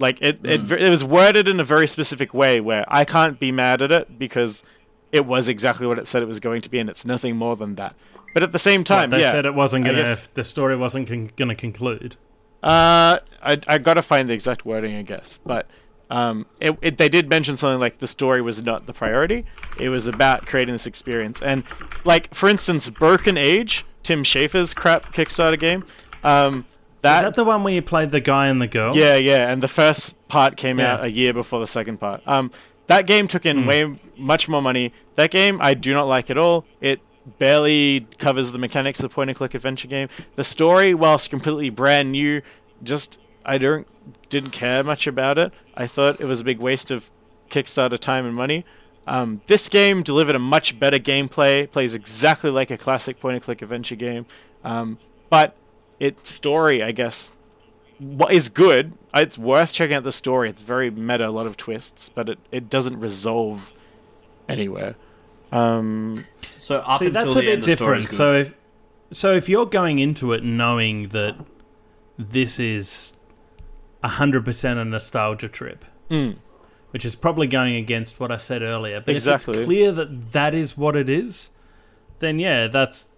[0.03, 3.53] Like it, it, it was worded in a very specific way where I can't be
[3.53, 4.65] mad at it because
[5.13, 7.55] it was exactly what it said it was going to be, and it's nothing more
[7.55, 7.95] than that.
[8.35, 10.03] But at the same time, they yeah, said it wasn't going to.
[10.03, 12.17] guess- The story wasn't con- going to conclude.
[12.63, 15.67] Uh, I I gotta find the exact wording, I guess, but
[16.11, 19.45] um, it, it they did mention something like the story was not the priority.
[19.81, 21.65] It was about creating this experience, and
[22.05, 25.85] like for instance, Broken Age, Tim Schafer's crap Kickstarter game.
[26.23, 26.65] Um,
[27.05, 28.97] Is that the one where you played the guy and the girl?
[28.97, 30.95] Yeah, yeah, and the first part came Yeah.
[30.95, 32.23] out a year before the second part.
[32.27, 32.53] Um,
[32.87, 34.93] that game took in way much more money.
[35.17, 36.65] That game I do not like at all.
[36.81, 37.01] It
[37.39, 40.09] barely covers the mechanics of the point and click adventure game.
[40.37, 42.43] The story, whilst completely brand new,
[42.83, 43.87] just I don't
[44.29, 45.53] didn't care much about it.
[45.77, 47.11] I thought it was a big waste of
[47.51, 48.65] Kickstarter time and money.
[49.07, 51.69] Um, this game delivered a much better gameplay.
[51.71, 54.27] Plays exactly like a classic point and click adventure game,
[54.65, 54.99] um,
[55.31, 55.57] but
[56.03, 57.31] its story, I guess,
[57.99, 58.93] what is good.
[59.15, 60.51] It's worth checking out the story.
[60.51, 63.73] It's very meta, a lot of twists, but it, it doesn't resolve
[64.49, 64.97] anywhere.
[65.53, 66.27] Um,
[66.57, 68.17] So up See, until that's the a bit end, the story's different.
[68.17, 68.55] So if
[69.13, 71.37] so if you're going into it knowing that
[72.19, 73.13] this is
[74.03, 76.37] hundred percent a nostalgia trip, mm,
[76.91, 80.55] which is probably going against what I said earlier, but if it's clear that that
[80.55, 81.51] is what it is,
[82.19, 83.13] then yeah, that's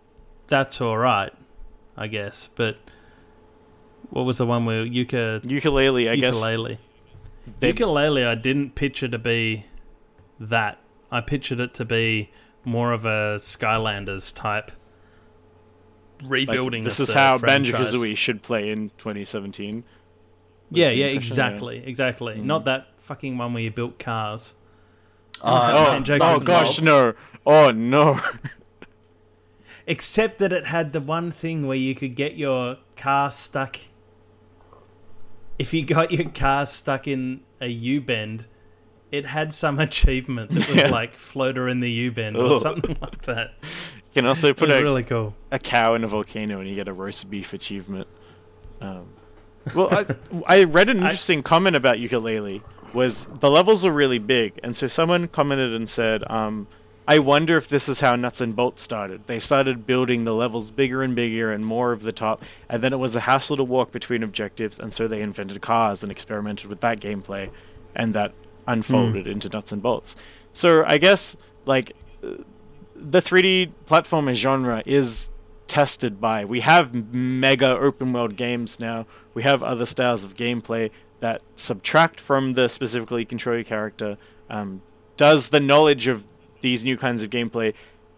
[0.48, 1.32] that's all right,
[1.96, 2.48] I guess.
[2.54, 2.76] But
[4.10, 6.34] what was the one where Yooka Yooka-Laylee, I guess.
[6.36, 6.78] Yooka-Laylee?
[7.60, 9.66] they- Yooka-Laylee, I didn't picture to be
[10.40, 10.78] that.
[11.10, 12.30] I pictured it to be
[12.64, 14.72] more of a Skylanders type
[16.22, 16.84] like, rebuilding.
[16.84, 17.38] this of is the how.
[17.38, 19.84] Banjo Kazooie should play in 2017.
[20.70, 22.34] Yeah, yeah, impression, exactly, exactly.
[22.36, 22.44] Mm.
[22.44, 24.54] Not that fucking one where you built cars.
[25.42, 27.12] Oh, Oh, oh gosh, no!
[27.44, 28.20] Oh no!
[29.86, 33.76] Except that it had the one thing where you could get your car stuck.
[35.58, 38.46] If you got your car stuck in a U bend,
[39.12, 40.88] it had some achievement that was Yeah.
[40.88, 43.52] like floater in the U bend or something like that.
[43.62, 45.34] You can also put a, really cool.
[45.50, 48.06] a cow in a volcano and you get a roast beef achievement.
[48.80, 49.06] Um,
[49.74, 50.06] well, I,
[50.46, 52.62] I read an I- interesting comment about Yooka-Laylee.
[52.94, 56.68] Was the levels are really big, and so someone commented and said, um,
[57.06, 59.26] "I wonder if this is how Nuts and Bolts started.
[59.26, 62.92] They started building the levels bigger and bigger and more of the top, and then
[62.92, 66.68] it was a hassle to walk between objectives, and so they invented cars and experimented
[66.68, 67.50] with that gameplay,
[67.94, 68.32] and that
[68.66, 70.16] unfolded into Nuts and Bolts.
[70.52, 71.36] So I guess
[71.66, 71.94] like
[72.94, 75.30] the 3D platformer genre is
[75.66, 76.44] tested by.
[76.44, 79.06] We have mega open world games now.
[79.34, 80.90] We have other styles of gameplay
[81.20, 84.16] that subtract from the specifically control your character.
[84.48, 84.82] Um,
[85.16, 86.24] does the knowledge of
[86.64, 87.74] these new kinds of gameplay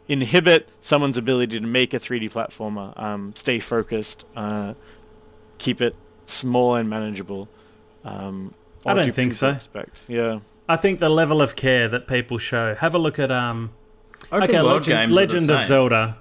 [0.09, 2.99] inhibit someone's ability to make a 3D platformer?
[2.99, 4.75] Um, stay focused, uh,
[5.59, 5.95] keep it
[6.25, 7.49] small and manageable.
[8.05, 8.55] Um,
[8.87, 9.51] I don't do think so.
[9.51, 10.03] Expect?
[10.09, 10.39] Yeah.
[10.69, 12.75] I think the level of care that people show.
[12.77, 13.71] Have a look at um.
[14.33, 15.67] Open okay, Legend, games Legend of.
[15.67, 16.19] Zelda.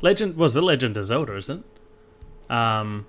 [0.00, 1.64] Legend was the Legend of Zelda, isn't?
[2.48, 2.52] it?
[2.52, 3.06] Um,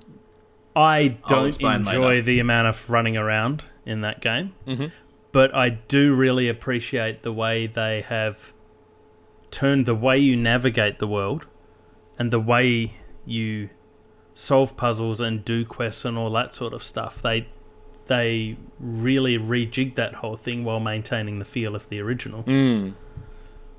[0.75, 2.21] I don't enjoy later.
[2.21, 4.91] the amount of running around in that game, Mhm.
[5.31, 8.53] but I do really appreciate the way they have
[9.51, 11.45] turned the way you navigate the world
[12.17, 12.93] and the way
[13.25, 13.69] you
[14.33, 17.21] solve puzzles and do quests and all that sort of stuff.
[17.21, 17.47] They
[18.07, 22.43] they really rejigged that whole thing while maintaining the feel of the original.
[22.43, 22.95] Mm.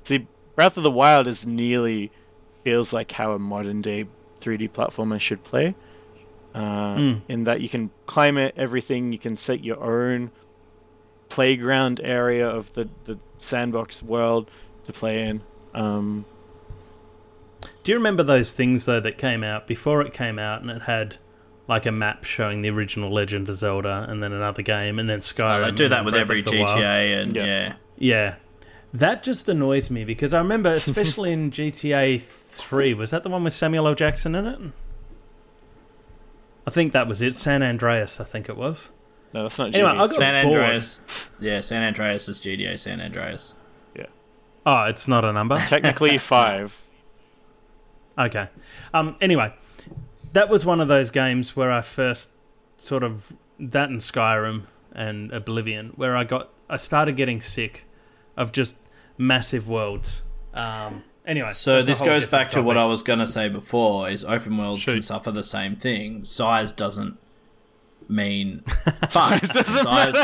[0.03, 2.11] See, Breath of the Wild is nearly
[2.63, 4.05] feels like how a modern day
[4.39, 5.75] 3D platformer should play.
[6.53, 7.21] Uh, Mm.
[7.29, 10.31] In that you can climb it, everything, you can set your own
[11.29, 14.49] playground area of the, the sandbox world
[14.85, 15.41] to play in.
[15.73, 16.25] Um,
[17.83, 20.83] Do you remember those things though that came out before it came out and it
[20.83, 21.17] had
[21.67, 25.19] like a map showing the original Legend of Zelda and then another game and then
[25.19, 25.61] Skyrim?
[25.61, 26.77] Oh, they do that with every of the Wild?
[26.79, 27.45] GTA, and Yeah.
[27.45, 27.73] yeah.
[27.97, 28.35] Yeah.
[28.93, 33.43] That just annoys me because I remember especially in GTA 3 was that the one
[33.43, 33.95] with Samuel L.
[33.95, 34.59] Jackson in it?
[36.67, 37.33] I think that was it.
[37.35, 38.91] San Andreas, I think it was.
[39.33, 39.75] no, that's not GTA.
[39.75, 39.95] Anyway, GBC.
[39.95, 40.59] I got- San bored.
[40.61, 40.99] Andreas.
[41.39, 43.55] Yeah, San Andreas is GTA San Andreas.
[44.65, 45.57] Oh, it's not a number.
[45.67, 46.81] Technically five.
[48.17, 48.49] Okay.
[48.93, 49.15] Um.
[49.21, 49.53] Anyway,
[50.33, 52.29] that was one of those games where I first
[52.77, 57.85] sort of that and Skyrim and Oblivion, where I got I started getting sick
[58.37, 58.75] of just
[59.17, 60.23] massive worlds.
[60.53, 61.03] Um.
[61.23, 64.25] Anyway, So this goes different back to what I was going to say before: is
[64.25, 66.25] open world can suffer the same thing.
[66.25, 67.17] Size doesn't
[68.09, 68.61] mean
[69.09, 69.41] fun.
[69.43, 70.15] size,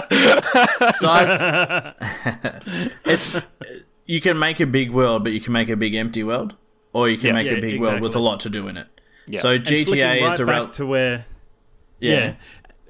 [0.97, 1.93] size,
[3.05, 3.35] it's
[4.07, 6.55] you can make a big world, but you can make a big empty world,
[6.93, 7.43] or you can Yes.
[7.45, 8.87] make Yeah, a big world with a lot to do in it.
[9.27, 9.41] Yeah.
[9.41, 11.25] So GTA right is a back rel- to where
[11.99, 12.13] yeah.
[12.13, 12.33] yeah.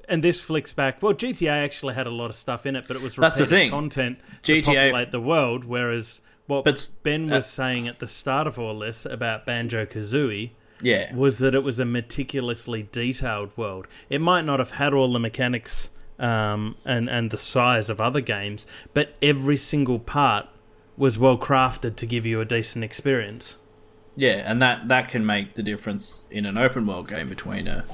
[0.08, 1.02] And this flicks back.
[1.02, 3.42] Well, GTA actually had a lot of stuff in it, but it was That's the
[3.44, 3.70] repeated thing.
[3.70, 5.64] content to GTA populate the world.
[5.64, 9.84] Whereas what But- Ben uh, was saying at the start of all this about Banjo
[9.84, 10.50] Kazooie
[10.80, 11.14] Yeah.
[11.14, 13.86] was that it was a meticulously detailed world.
[14.08, 18.20] It might not have had all the mechanics um, and and the size of other
[18.20, 20.46] games, but every single part
[20.98, 23.54] was well crafted to give you a decent experience.
[24.16, 27.84] Yeah, and that that can make the difference in an open world game between a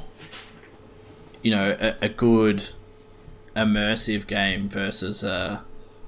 [1.42, 2.70] you know a, a good
[3.55, 5.62] immersive game versus a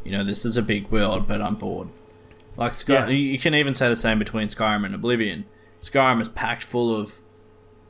[0.05, 1.88] you know this is a big world but I'm bored.
[2.57, 3.09] Like Sky, Yeah.
[3.09, 5.44] you you can even say the same between Skyrim and Oblivion.
[5.82, 7.20] Skyrim is packed full of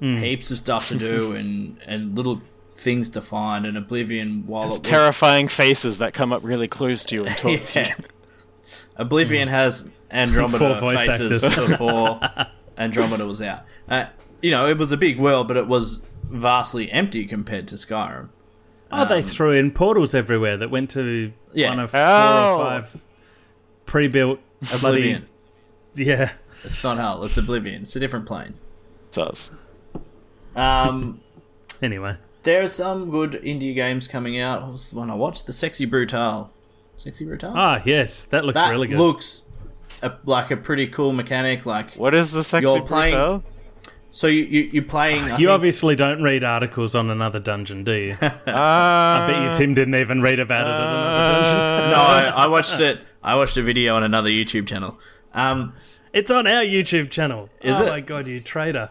[0.01, 0.17] hmm.
[0.17, 2.43] heaps of stuff to do and and little
[2.77, 3.65] things to find.
[3.65, 7.25] And Oblivion, while It's it was, terrifying faces that come up really close to you
[7.27, 8.05] and talk to you.
[8.97, 12.21] Oblivion has Andromeda voice faces before
[12.79, 13.63] Andromeda was out.
[13.89, 14.07] Uh,
[14.43, 18.29] you know, it was a big world, but it was vastly empty compared to Skyrim.
[18.93, 21.71] Oh, they threw in portals everywhere that went to Yeah.
[21.71, 22.57] one of four Oh.
[22.61, 23.03] or five
[23.85, 25.27] pre-built bloody Oblivion.
[25.95, 26.33] yeah.
[26.65, 27.23] It's not hell.
[27.25, 27.83] It's Oblivion.
[27.83, 28.55] It's a different plane.
[29.09, 29.51] It's us.
[30.55, 31.21] Um,
[31.83, 34.63] Anyway, there are some good indie games coming out.
[34.63, 35.47] What was the one I watched?
[35.47, 36.51] The Sexy Brutal.
[36.97, 37.53] Sexy Brutal.
[37.55, 38.99] ah yes, that looks that really good.
[38.99, 39.43] looks
[40.03, 41.65] a, like a pretty cool mechanic.
[41.67, 43.45] Like, What is the sexy You're playing- brutal?
[44.11, 45.23] so you, you you're playing.
[45.25, 48.19] I you think- obviously don't read articles on another dungeon, do you?
[48.23, 51.91] Uh, I bet you Tim didn't even read about it at another dungeon.
[51.91, 51.97] no,
[52.37, 53.01] I, I watched it.
[53.23, 54.99] I watched a video on another YouTube channel.
[55.35, 55.75] Um,
[56.13, 57.51] It's on our YouTube channel.
[57.61, 57.89] Is oh it?
[57.91, 58.91] my god, you traitor!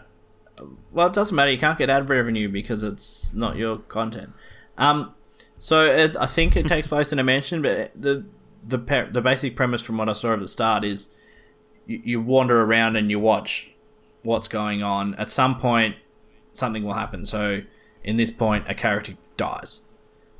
[0.92, 1.52] well, it doesn't matter.
[1.52, 4.32] You can't get ad revenue because it's not your content.
[4.78, 5.14] Um,
[5.66, 8.24] so it, I think it takes place in a mansion, but the
[8.64, 8.78] the
[9.12, 11.10] the basic premise from what I saw at the start is
[11.88, 13.72] you, you wander around and you watch
[14.22, 15.16] what's going on.
[15.16, 15.96] At some point,
[16.54, 17.26] something will happen.
[17.26, 17.64] So
[18.04, 19.82] in this point, a character dies,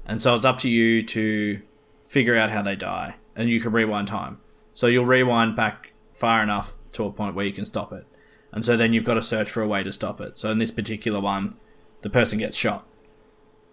[0.06, 1.60] and so it's up to you to
[2.06, 4.40] figure out how they die, and you can rewind time.
[4.76, 8.06] So you'll rewind back far enough to a point where you can stop it.
[8.52, 10.38] And so then you've got to search for a way to stop it.
[10.38, 11.58] So in this particular one,
[12.04, 12.86] the person gets shot.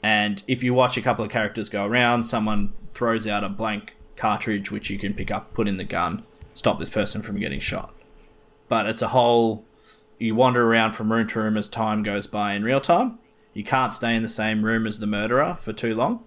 [0.03, 3.95] And if you watch a couple of characters go around, someone throws out a blank
[4.17, 6.25] cartridge which you can pick up, put in the gun,
[6.55, 7.95] stop this person from getting shot.
[8.69, 9.65] But it's a whole
[10.19, 13.19] you wander around from room to room as time goes by in real time.
[13.55, 16.25] You can't stay in the same room as the murderer for too long.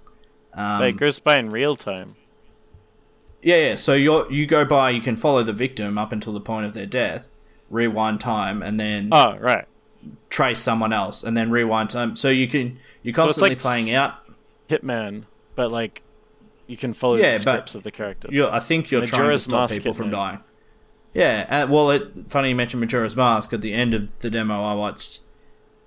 [0.54, 2.16] Um, Wait, it goes by in real time.
[3.42, 3.76] yeah, yeah.
[3.76, 6.74] So you you go by, you can follow the victim up until the point of
[6.74, 7.28] their death,
[7.70, 9.66] rewind time, and then Oh, right.
[10.30, 12.16] Trace someone else, and then rewind time.
[12.16, 14.16] So you can you're constantly like playing out.
[14.70, 15.26] Hitman,
[15.56, 16.02] but like
[16.68, 18.32] you can follow Yeah, the scripts of the characters.
[18.34, 20.40] You're, I think you're trying to stop Mask people from dying.
[21.14, 23.54] Yeah, uh, well, it, funny you mentioned Majora's Mask.
[23.54, 25.22] At the end of the demo I watched,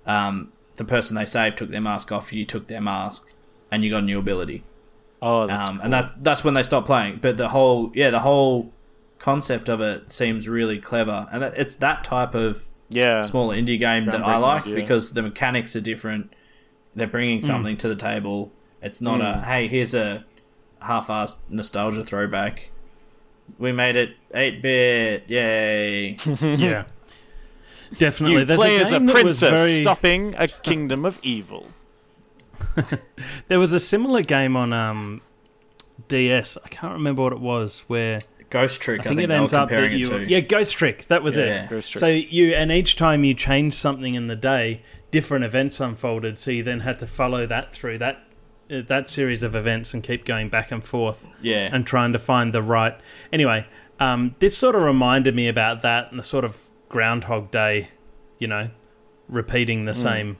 [0.05, 2.33] um, the person they saved took their mask off.
[2.33, 3.33] You took their mask,
[3.69, 4.63] and you got a new ability.
[5.21, 5.83] oh, that's um, cool.
[5.83, 7.19] and that's that's when they stopped playing.
[7.21, 8.73] But the whole yeah, the whole
[9.19, 13.21] concept of it seems really clever, and it's that type of yeah.
[13.21, 14.75] smaller indie game that I like idea.
[14.75, 16.33] because the mechanics are different.
[16.95, 18.51] They're bringing something to the table.
[18.81, 20.25] It's not a hey, here's a
[20.81, 22.71] half-assed nostalgia throwback.
[23.57, 26.17] We made it eight bit, yay!
[26.41, 26.85] yeah,
[27.97, 28.39] definitely.
[28.39, 29.81] You There's play a as a game that was princess very.
[29.81, 31.67] stopping a kingdom of evil.
[33.47, 35.21] There was a similar game on um,
[36.07, 36.57] DS.
[36.63, 37.83] I can't remember what it was.
[37.87, 38.19] Where
[38.49, 39.01] Ghost Trick.
[39.01, 40.05] I think, it they were ends up that you.
[40.15, 40.29] it.
[40.29, 41.05] Yeah, Ghost Trick.
[41.07, 41.65] That was Yeah.
[41.65, 41.69] it.
[41.69, 41.99] Ghost Trick.
[41.99, 44.81] So you and each time you changed something in the day,
[45.11, 46.37] different events unfolded.
[46.37, 48.23] So you then had to follow that through that
[48.71, 51.69] uh, that series of events and keep going back and forth yeah.
[51.71, 52.99] and trying to find the right.
[53.31, 53.67] Anyway,
[53.99, 57.89] um, this sort of reminded me about that and the sort of Groundhog Day,
[58.37, 58.69] you know,
[59.27, 60.37] repeating the same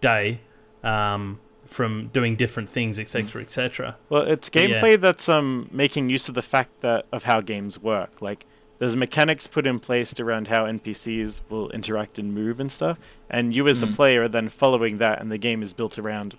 [0.00, 0.40] day
[0.82, 1.40] um,
[1.72, 3.96] from doing different things, etc., etc.
[4.08, 4.80] Well, it's But yeah.
[4.80, 8.20] gameplay that's um making use of the fact that of how games work.
[8.20, 8.44] Like
[8.78, 12.98] there's mechanics put in place around how NPCs will interact and move and stuff,
[13.30, 13.94] and you as the Mm.
[13.96, 16.36] player are then following that, and the game is built around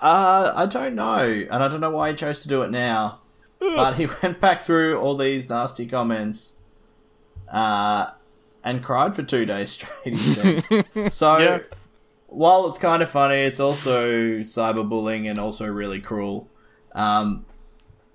[0.00, 3.20] Uh, I don't know, and I don't know why he chose to do it now.
[3.60, 6.56] But he went back through all these nasty comments,
[7.52, 8.10] uh,
[8.64, 9.92] and cried for two days straight.
[10.04, 11.12] He said.
[11.12, 11.58] so, Yeah.
[12.26, 16.48] while it's kind of funny, it's also cyberbullying and also really cruel.
[16.92, 17.46] Um,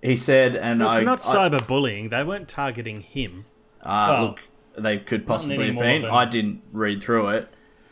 [0.01, 2.09] he said, and Well, I, it's not cyberbullying.
[2.09, 3.45] They weren't targeting him.
[3.85, 4.39] Uh, Well, look,
[4.77, 6.01] they could possibly have been.
[6.03, 7.47] than- I didn't read through it.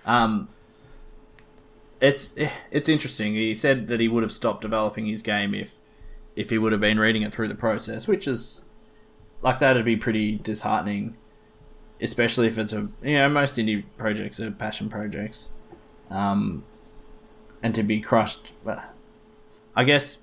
[0.06, 0.50] Um,
[2.00, 2.34] it's
[2.72, 3.36] it's interesting.
[3.36, 5.76] He said that he would have stopped developing his game if
[6.36, 8.64] if he would have been reading it through the process, which is
[9.42, 11.16] like that'd be pretty disheartening,
[12.00, 15.50] especially if it's a you know most indie projects are passion projects,
[16.10, 16.64] um,
[17.64, 18.52] and to be crushed.
[18.64, 18.84] But
[19.76, 20.20] I guess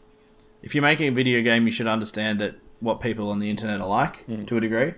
[0.62, 3.80] if you're making a video game, you should understand that what people on the internet
[3.80, 4.94] are like to a degree.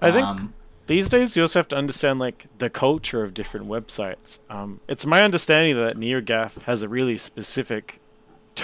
[0.00, 0.54] I think Um,
[0.86, 4.38] these days you also have to understand like the culture of different websites.
[4.48, 7.99] Um, it's my understanding that NeoGaf has a really specific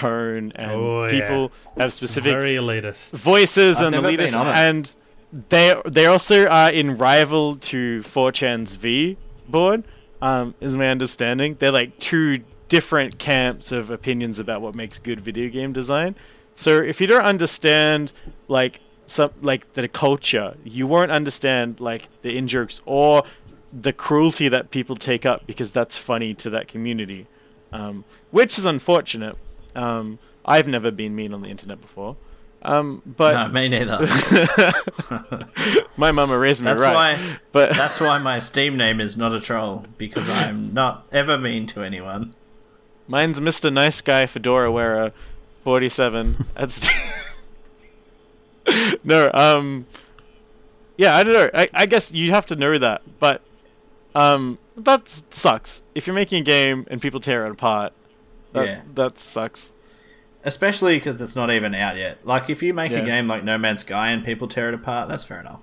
[0.01, 1.11] tone, and Oh, yeah.
[1.11, 3.11] people have specific Very elitist.
[3.17, 4.57] voices I've and never elitists, been on it.
[4.57, 4.95] and
[5.49, 9.17] they they also are in rival to 4chan's V
[9.47, 9.83] board.
[10.21, 11.57] Um, is my understanding.
[11.59, 12.39] They're like two
[12.69, 16.15] different camps of opinions about what makes good video game design.
[16.55, 18.13] So if you don't understand
[18.47, 23.23] like some like the culture, you won't understand like the in jokes or
[23.71, 27.27] the cruelty that people take up because that's funny to that community,
[27.71, 29.35] um, which is unfortunate.
[29.77, 32.15] Um, I've never been mean on the internet before,
[32.63, 33.99] um, but no, me neither.
[35.97, 37.17] my mama raised me That's right.
[37.17, 37.37] why.
[37.51, 41.67] but That's why my Steam name is not a troll because I'm not ever mean
[41.67, 42.33] to anyone.
[43.07, 43.71] mine's Mr.
[43.71, 45.11] Nice Guy Fedora Wearer,
[45.63, 46.45] forty-seven.
[46.55, 46.89] That's
[49.03, 49.31] no.
[49.33, 49.85] Um,
[50.97, 51.49] yeah, I don't know.
[51.53, 53.41] I, I guess you have to know that, but
[54.15, 55.81] um, that sucks.
[55.93, 57.93] If you're making a game and people tear it apart,
[58.57, 58.81] that Yeah.
[58.95, 59.73] that sucks.
[60.43, 62.19] Especially because it's not even out yet.
[62.25, 62.99] Like, if you make Yeah.
[62.99, 65.59] a game like No Man's Sky and people tear it apart, that's fair enough.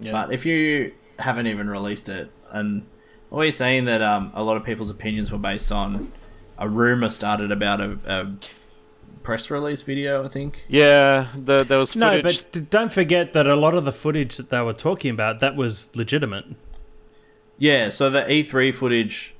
[0.00, 0.12] Yeah.
[0.12, 2.86] But if you haven't even released it, and
[3.30, 6.12] what you're saying that um, a lot of people's opinions were based on
[6.56, 8.32] a rumor started about a, a
[9.24, 10.62] press release video, I think.
[10.68, 14.36] Yeah, the, there was No, but d- don't forget that a lot of the footage
[14.36, 16.44] that they were talking about that was legitimate.
[17.58, 19.34] Yeah, so the E3 footage.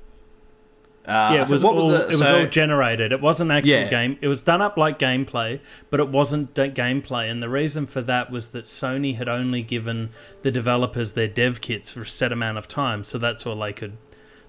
[1.09, 3.11] Uh, yeah, it was what all was it, was So- all generated.
[3.11, 3.89] It wasn't actual Yeah.
[3.89, 4.17] game.
[4.21, 7.29] It was done up like gameplay, but it wasn't da- gameplay.
[7.29, 10.09] And the reason for that was that Sony had only given
[10.43, 13.73] the developers their dev kits for a set amount of time, so that's all they
[13.73, 13.97] could.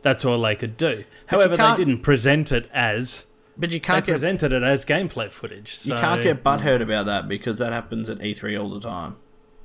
[0.02, 1.04] That's all they could do.
[1.26, 3.26] However, they didn't present it as
[3.58, 5.76] but you can't get presented it as gameplay footage.
[5.76, 9.16] So you can't get butthurt about that because that happens at E3 all the time.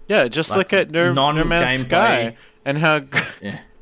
[0.10, 2.36] yeah, just like, look at No, no Man's non-gameplay- Sky
[2.66, 3.02] and how.
[3.42, 3.60] Yeah,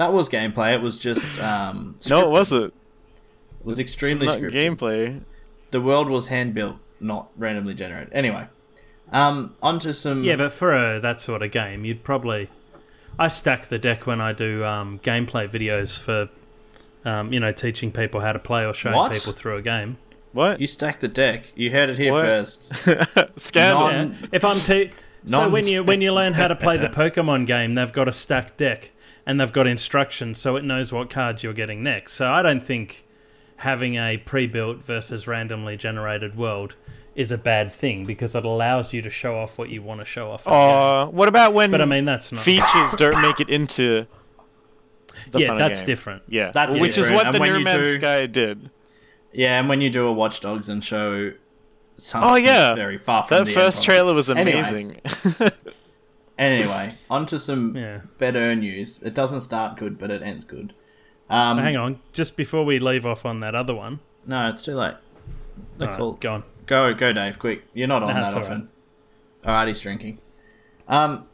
[0.00, 0.72] that was gameplay.
[0.74, 2.72] It was just um, no, it wasn't.
[3.60, 4.52] It was It's extremely not scripted.
[4.78, 5.20] gameplay.
[5.70, 8.12] The world was hand built, not randomly generated.
[8.14, 8.46] Anyway,
[9.12, 10.24] um, onto some.
[10.24, 12.48] Yeah, but for a, that sort of game, you'd probably.
[13.18, 16.30] I stack the deck when I do um, gameplay videos for,
[17.04, 19.12] um, you know, teaching people how to play or showing What?
[19.12, 19.98] people through a game.
[20.32, 20.58] What?
[20.60, 21.52] you stacked the deck.
[21.54, 22.24] You heard it here What?
[22.24, 22.72] first.
[23.36, 23.88] Scandal.
[23.88, 24.26] Non- Yeah.
[24.32, 24.92] If I'm te-
[25.26, 28.08] so non- when you when you learn how to play the Pokemon game, they've got
[28.08, 28.92] a stacked deck
[29.26, 32.14] and they've got instructions, so it knows what cards you're getting next.
[32.14, 33.06] So I don't think
[33.56, 36.74] having a pre-built versus randomly generated world
[37.14, 40.04] is a bad thing because it allows you to show off what you want to
[40.04, 40.46] show off.
[40.46, 40.52] in.
[40.52, 42.42] Uh, what about when But I mean, that's not.
[42.42, 44.06] features don't make it into
[45.30, 45.86] the yeah, that's game?
[45.86, 46.22] different.
[46.28, 48.70] Yeah, That's which is what And the when No you Man's do- Sky did.
[49.32, 51.32] yeah, and when you do a Watch Dogs and show
[51.98, 55.00] something Oh yeah, very far from that the first end trailer was Anyway.
[56.40, 58.00] Anyway, onto some Yeah.
[58.18, 59.02] better news.
[59.02, 60.72] It doesn't start good, but it ends good.
[61.28, 64.00] Um, Hang on, just before we leave off on that other one.
[64.26, 64.94] No, it's too late.
[65.76, 66.12] The Alright, call.
[66.14, 66.44] go on.
[66.66, 67.64] Go, go, Dave, quick.
[67.74, 68.68] You're not on that it's all often.
[69.44, 70.18] Alright, he's drinking.
[70.88, 71.26] Um,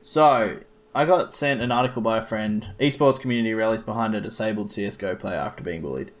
[0.00, 0.58] so
[0.94, 2.68] I got sent an article by a friend.
[2.80, 6.12] Esports community rallies behind a disabled CS:GO player after being bullied.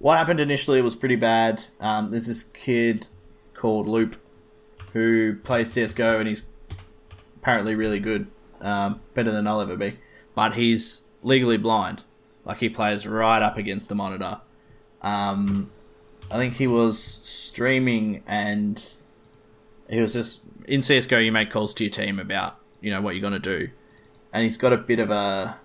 [0.00, 1.62] What happened initially was pretty bad.
[1.80, 3.08] Um, there's this kid
[3.54, 4.16] called Loop
[4.92, 6.46] who plays CS:GO and he's
[7.40, 8.26] apparently really good,
[8.60, 9.98] um, better than I'll ever be.
[10.34, 12.02] But he's legally blind.
[12.44, 14.40] Like he plays right up against the monitor.
[15.02, 15.70] Um,
[16.30, 18.94] I think he was streaming and
[19.88, 21.18] he was just in CS:GO.
[21.18, 23.70] You make calls to your team about you know what you're gonna do,
[24.32, 25.58] and he's got a bit of a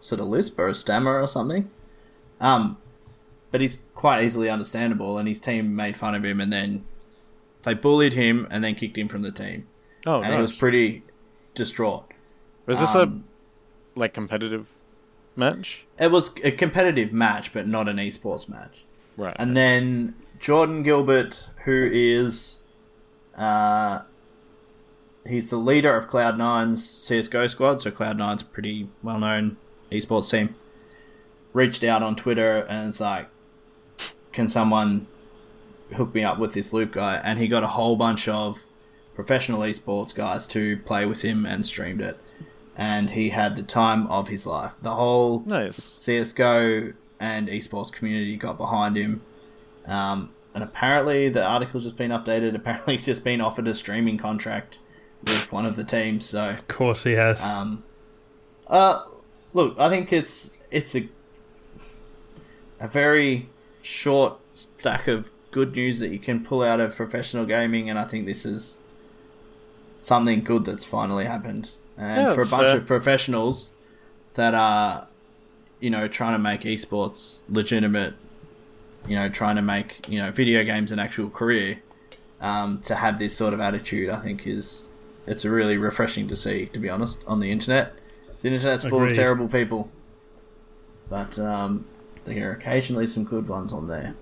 [0.00, 1.70] sort of lisp or a stammer or something.
[2.40, 2.78] Um,
[3.50, 5.18] but he's quite easily understandable.
[5.18, 6.84] And his team made fun of him, and then
[7.62, 9.66] they bullied him, and then kicked him from the team,
[10.06, 11.02] Oh, and he was pretty
[11.54, 12.12] distraught.
[12.64, 13.24] was this um,
[13.96, 14.68] a like competitive
[15.36, 15.84] match?
[15.98, 18.84] It was a competitive match, but not an esports match.
[19.16, 19.34] Right.
[19.38, 22.60] And then Jordan Gilbert, who is,
[23.36, 24.02] uh,
[25.26, 27.82] he's the leader of Cloud9's CS:GO squad.
[27.82, 29.56] So Cloud9's a pretty well-known
[29.90, 30.54] esports team.
[31.52, 33.28] Reached out on Twitter and it's like,
[34.32, 35.06] "Can someone
[35.94, 38.65] hook me up with this Loop guy?" And he got a whole bunch of
[39.16, 42.16] professional esports guys to play with him and streamed it.
[42.76, 44.74] And he had the time of his life.
[44.82, 45.90] The whole nice.
[45.96, 49.22] CSGO and esports community got behind him.
[49.86, 52.54] Um, and apparently, the article's just been updated.
[52.54, 54.78] Apparently, he's just been offered a streaming contract
[55.22, 56.26] with one of the teams.
[56.26, 57.42] So, Of course he has.
[57.42, 57.82] um,
[58.66, 59.04] uh,
[59.54, 61.08] look, I think it's it's a
[62.78, 63.48] a very
[63.80, 68.04] short stack of good news that you can pull out of professional gaming, and I
[68.04, 68.76] think this is
[69.98, 71.70] something good that's finally happened.
[71.96, 72.78] And Yeah, for a bunch fair.
[72.78, 73.70] of professionals
[74.34, 75.06] that are,
[75.80, 78.14] you know, trying to make esports legitimate,
[79.08, 81.78] you know, trying to make you know video games an actual career,
[82.40, 84.88] um, to have this sort of attitude, I think is
[85.26, 86.66] it's really refreshing to see.
[86.66, 87.94] To be honest, on the internet,
[88.42, 89.12] the internet's full Agreed.
[89.12, 89.90] of terrible people,
[91.08, 91.86] but um,
[92.24, 94.14] there are occasionally some good ones on there.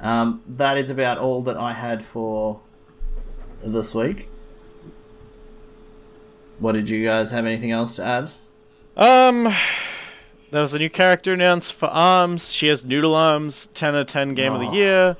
[0.00, 2.60] Um, that is about all that I had for
[3.64, 4.28] this week.
[6.58, 8.30] What did you guys have anything else to add?
[8.96, 9.54] Um,
[10.50, 12.52] there was a new character announced for Arms.
[12.52, 13.68] She has noodle arms.
[13.74, 14.70] Ten out of ten game of Oh.
[14.70, 15.16] the year.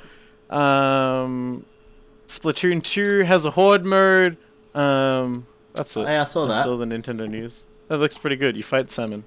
[0.50, 1.64] Um,
[2.26, 4.36] Splatoon two has a horde mode.
[4.74, 6.06] Um, that's it.
[6.06, 6.70] Hey, I saw That's that.
[6.70, 7.64] all the Nintendo news.
[7.88, 8.56] That looks pretty good.
[8.56, 9.24] You fight salmon.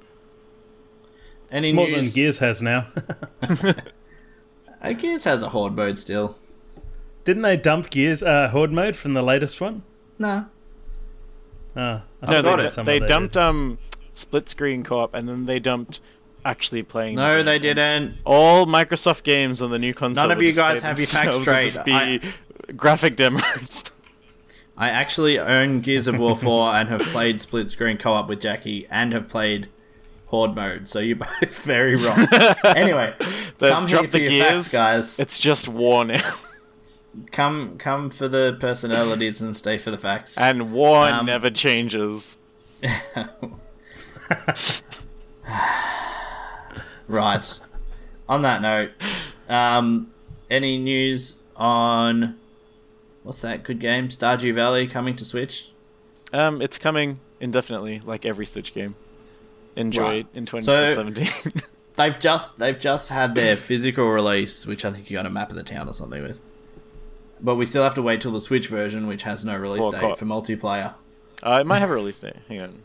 [1.49, 2.09] Any it's more than?
[2.09, 2.87] Gears has now.
[4.83, 6.37] Uh, Gears has a horde mode still.
[7.23, 9.83] Didn't they dump Gears uh, Horde mode from the latest one?
[10.17, 10.45] Nah.
[11.75, 13.07] Ah, I No, they, that du- somewhere they did.
[13.07, 13.77] dumped um
[14.13, 15.99] split screen co-op, and then they dumped
[16.43, 17.15] actually playing.
[17.15, 17.45] No, game.
[17.45, 18.17] they didn't.
[18.25, 20.27] All Microsoft games on the new console.
[20.27, 21.77] None of you guys have your facts themselves straight.
[21.77, 22.23] as
[22.65, 23.85] Be graphic demos.
[24.77, 28.41] I actually own Gears of War 4 and have played split screen co op with
[28.41, 29.67] Jackie and have played
[30.27, 32.25] Horde mode, so you're both very wrong.
[32.63, 33.13] anyway,
[33.59, 34.63] They come here for the your gears.
[34.63, 35.19] facts, guys.
[35.19, 36.33] It's just war now,
[37.31, 40.37] Come, come for the personalities and stay for the facts.
[40.37, 42.37] and war Um, never changes.
[47.07, 47.59] right.
[48.29, 48.91] On that note,
[49.49, 50.11] um,
[50.49, 52.37] any news on
[53.23, 54.07] what's that good game?
[54.09, 55.69] Stardew Valley coming to Switch?
[56.33, 58.95] Um, it's coming indefinitely, like every Switch game.
[59.75, 60.27] Enjoy Right.
[60.33, 61.53] it in 2017.
[61.97, 65.49] They've just they've just had their physical release, which I think you got a map
[65.49, 66.41] of the town or something with.
[67.41, 69.91] But we still have to wait till the Switch version, which has no release Well,
[69.91, 70.93] date co- for multiplayer.
[71.43, 72.35] uh, it might have a release date.
[72.47, 72.79] Hang on.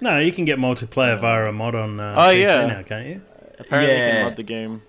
[0.00, 2.66] No, you can get multiplayer via a mod on uh, Oh, PC yeah.
[2.66, 3.22] now, can't you?
[3.58, 4.10] Apparently, you Yeah.
[4.12, 4.82] can mod the game.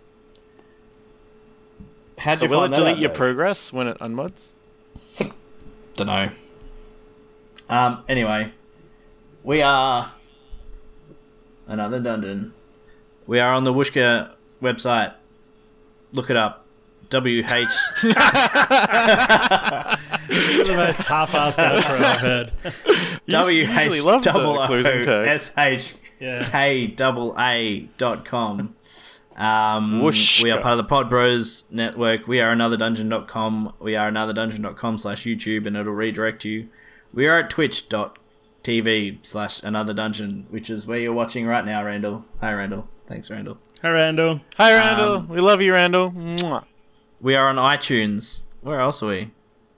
[2.19, 3.17] How'd But you will it find that delete out, your Dave?
[3.17, 4.51] progress when it unmods?
[5.95, 6.29] Don't know.
[7.69, 8.03] Um.
[8.09, 8.51] Anyway,
[9.43, 10.13] we are
[11.67, 12.53] another dungeon.
[13.27, 14.31] We are on the Whooshkaa
[14.61, 15.13] website.
[16.13, 16.65] Look it up.
[17.09, 17.47] W H.
[20.29, 22.51] the most half-assed outro I've heard.
[23.27, 25.27] W usually H love the double O closing tag.
[25.27, 26.43] S H Yeah.
[26.49, 28.75] K double A dot com.
[29.35, 30.43] Um, Whooshkaa.
[30.43, 32.27] we are part of the Pod Bros network.
[32.27, 33.73] We are another dungeon.com.
[33.79, 36.67] We are another dungeon.com slash YouTube and it'll redirect you.
[37.13, 42.25] We are at twitch.tv slash another dungeon, which is where you're watching right now, Randall.
[42.41, 42.87] Hi, Randall.
[43.07, 43.57] Thanks, Randall.
[43.81, 44.41] Hi, Randall.
[44.57, 45.15] Hi, Randall.
[45.19, 46.11] Um, we love you, Randall.
[46.11, 46.65] Mwah.
[47.21, 48.43] We are on iTunes.
[48.61, 49.31] Where else are we?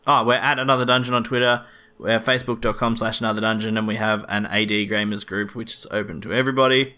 [0.05, 1.65] Oh, we're at another dungeon on Twitter.
[1.97, 6.21] We're facebook.com slash another dungeon, and we have an AD Gamers group, which is open
[6.21, 6.95] to everybody.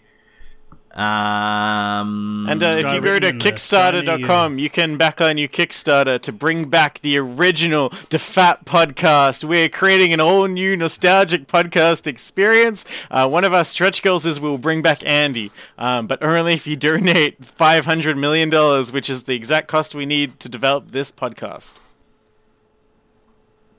[0.94, 5.38] Um, And uh, if you go to written in the Kickstarter.com, you can back on
[5.38, 9.42] your Kickstarter to bring back the original DeFat podcast.
[9.44, 12.84] We're creating an all new nostalgic podcast experience.
[13.10, 16.66] Uh, one of our stretch goals is we'll bring back Andy, um, but only if
[16.66, 18.50] you donate $500 million,
[18.92, 21.80] which is the exact cost we need to develop this podcast.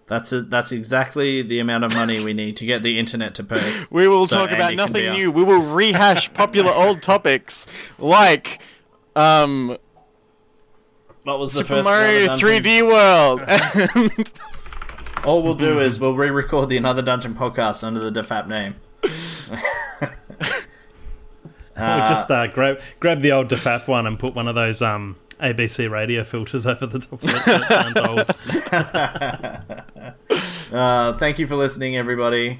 [0.08, 3.44] That's a, that's exactly the amount of money we need to get the internet to
[3.44, 3.86] pay.
[3.90, 5.32] We will So talk about Andy can nothing new.
[5.32, 7.66] We will rehash popular old topics
[7.98, 8.62] like
[9.16, 9.78] um,
[11.24, 12.64] What was the Super first Mario Dungeon?
[12.64, 14.12] 3D World.
[15.26, 18.76] And All we'll do is we'll re-record the Another Dungeon podcast under the DeFap name.
[21.78, 25.18] Or just uh, grab grab the old DeFap one and put one of those um,
[25.42, 27.42] ABC radio filters over the top of it.
[27.42, 29.72] So it sounds old.
[30.72, 32.60] Uh, thank you for listening, everybody.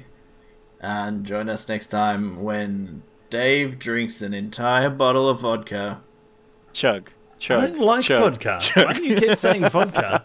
[0.80, 6.00] And join us next time when Dave drinks an entire bottle of vodka.
[6.72, 7.10] Chug.
[7.38, 7.62] Chug.
[7.64, 8.58] I don't like chug, vodka.
[8.60, 8.86] chug.
[8.86, 10.24] Why do you keep saying vodka?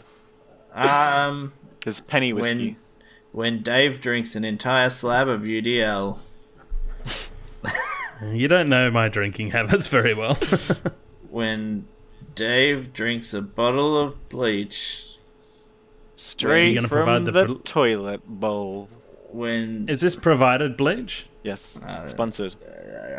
[0.73, 1.51] Um,
[1.85, 2.77] It's penny whiskey.
[3.33, 6.19] when when Dave drinks an entire slab of UDL.
[8.23, 10.37] You don't know my drinking habits very well.
[11.29, 11.87] When
[12.35, 15.17] Dave drinks a bottle of bleach.
[16.15, 18.89] Straight gonna from provide the, the pro- toilet bowl.
[19.31, 21.25] When Is this provided bleach?
[21.43, 22.55] Yes, Uh, sponsored.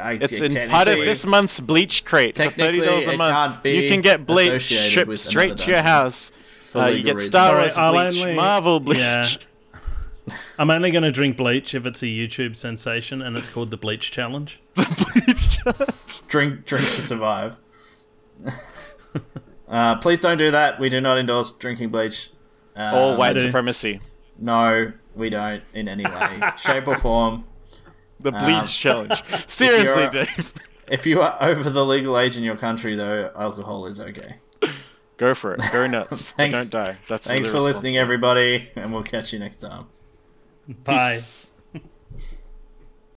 [0.00, 3.64] I, It's in part of this month's bleach crate for thirty dollars a month.
[3.66, 6.30] You can get bleach shipped straight to your house.
[6.74, 7.20] Uh, you get.
[7.20, 8.98] Star Sorry, Wars I'll bleach, only- Marvel bleach.
[8.98, 9.26] Yeah.
[10.58, 13.76] I'm only going to drink bleach if it's a YouTube sensation and it's called the
[13.76, 14.60] Bleach Challenge.
[14.74, 15.58] bleach.
[16.28, 17.56] drink drink to survive.
[19.68, 20.78] uh, please don't do that.
[20.80, 22.30] We do not endorse drinking bleach.
[22.76, 24.00] Uh, All white supremacy.
[24.38, 27.44] No, we don't in any way, shape, or form.
[28.20, 29.22] The bleach Um, challenge.
[29.46, 30.52] Seriously, you're- Dave.
[30.88, 34.36] If you are over the legal age in your country, though, alcohol is okay.
[35.16, 35.60] Go for it.
[35.72, 36.30] Go nuts.
[36.32, 36.58] But Thanks.
[36.58, 36.96] don't die.
[37.08, 39.86] That's Thanks for listening, everybody, and we'll catch you next time.
[40.84, 41.14] Bye.
[41.14, 41.51] Peace.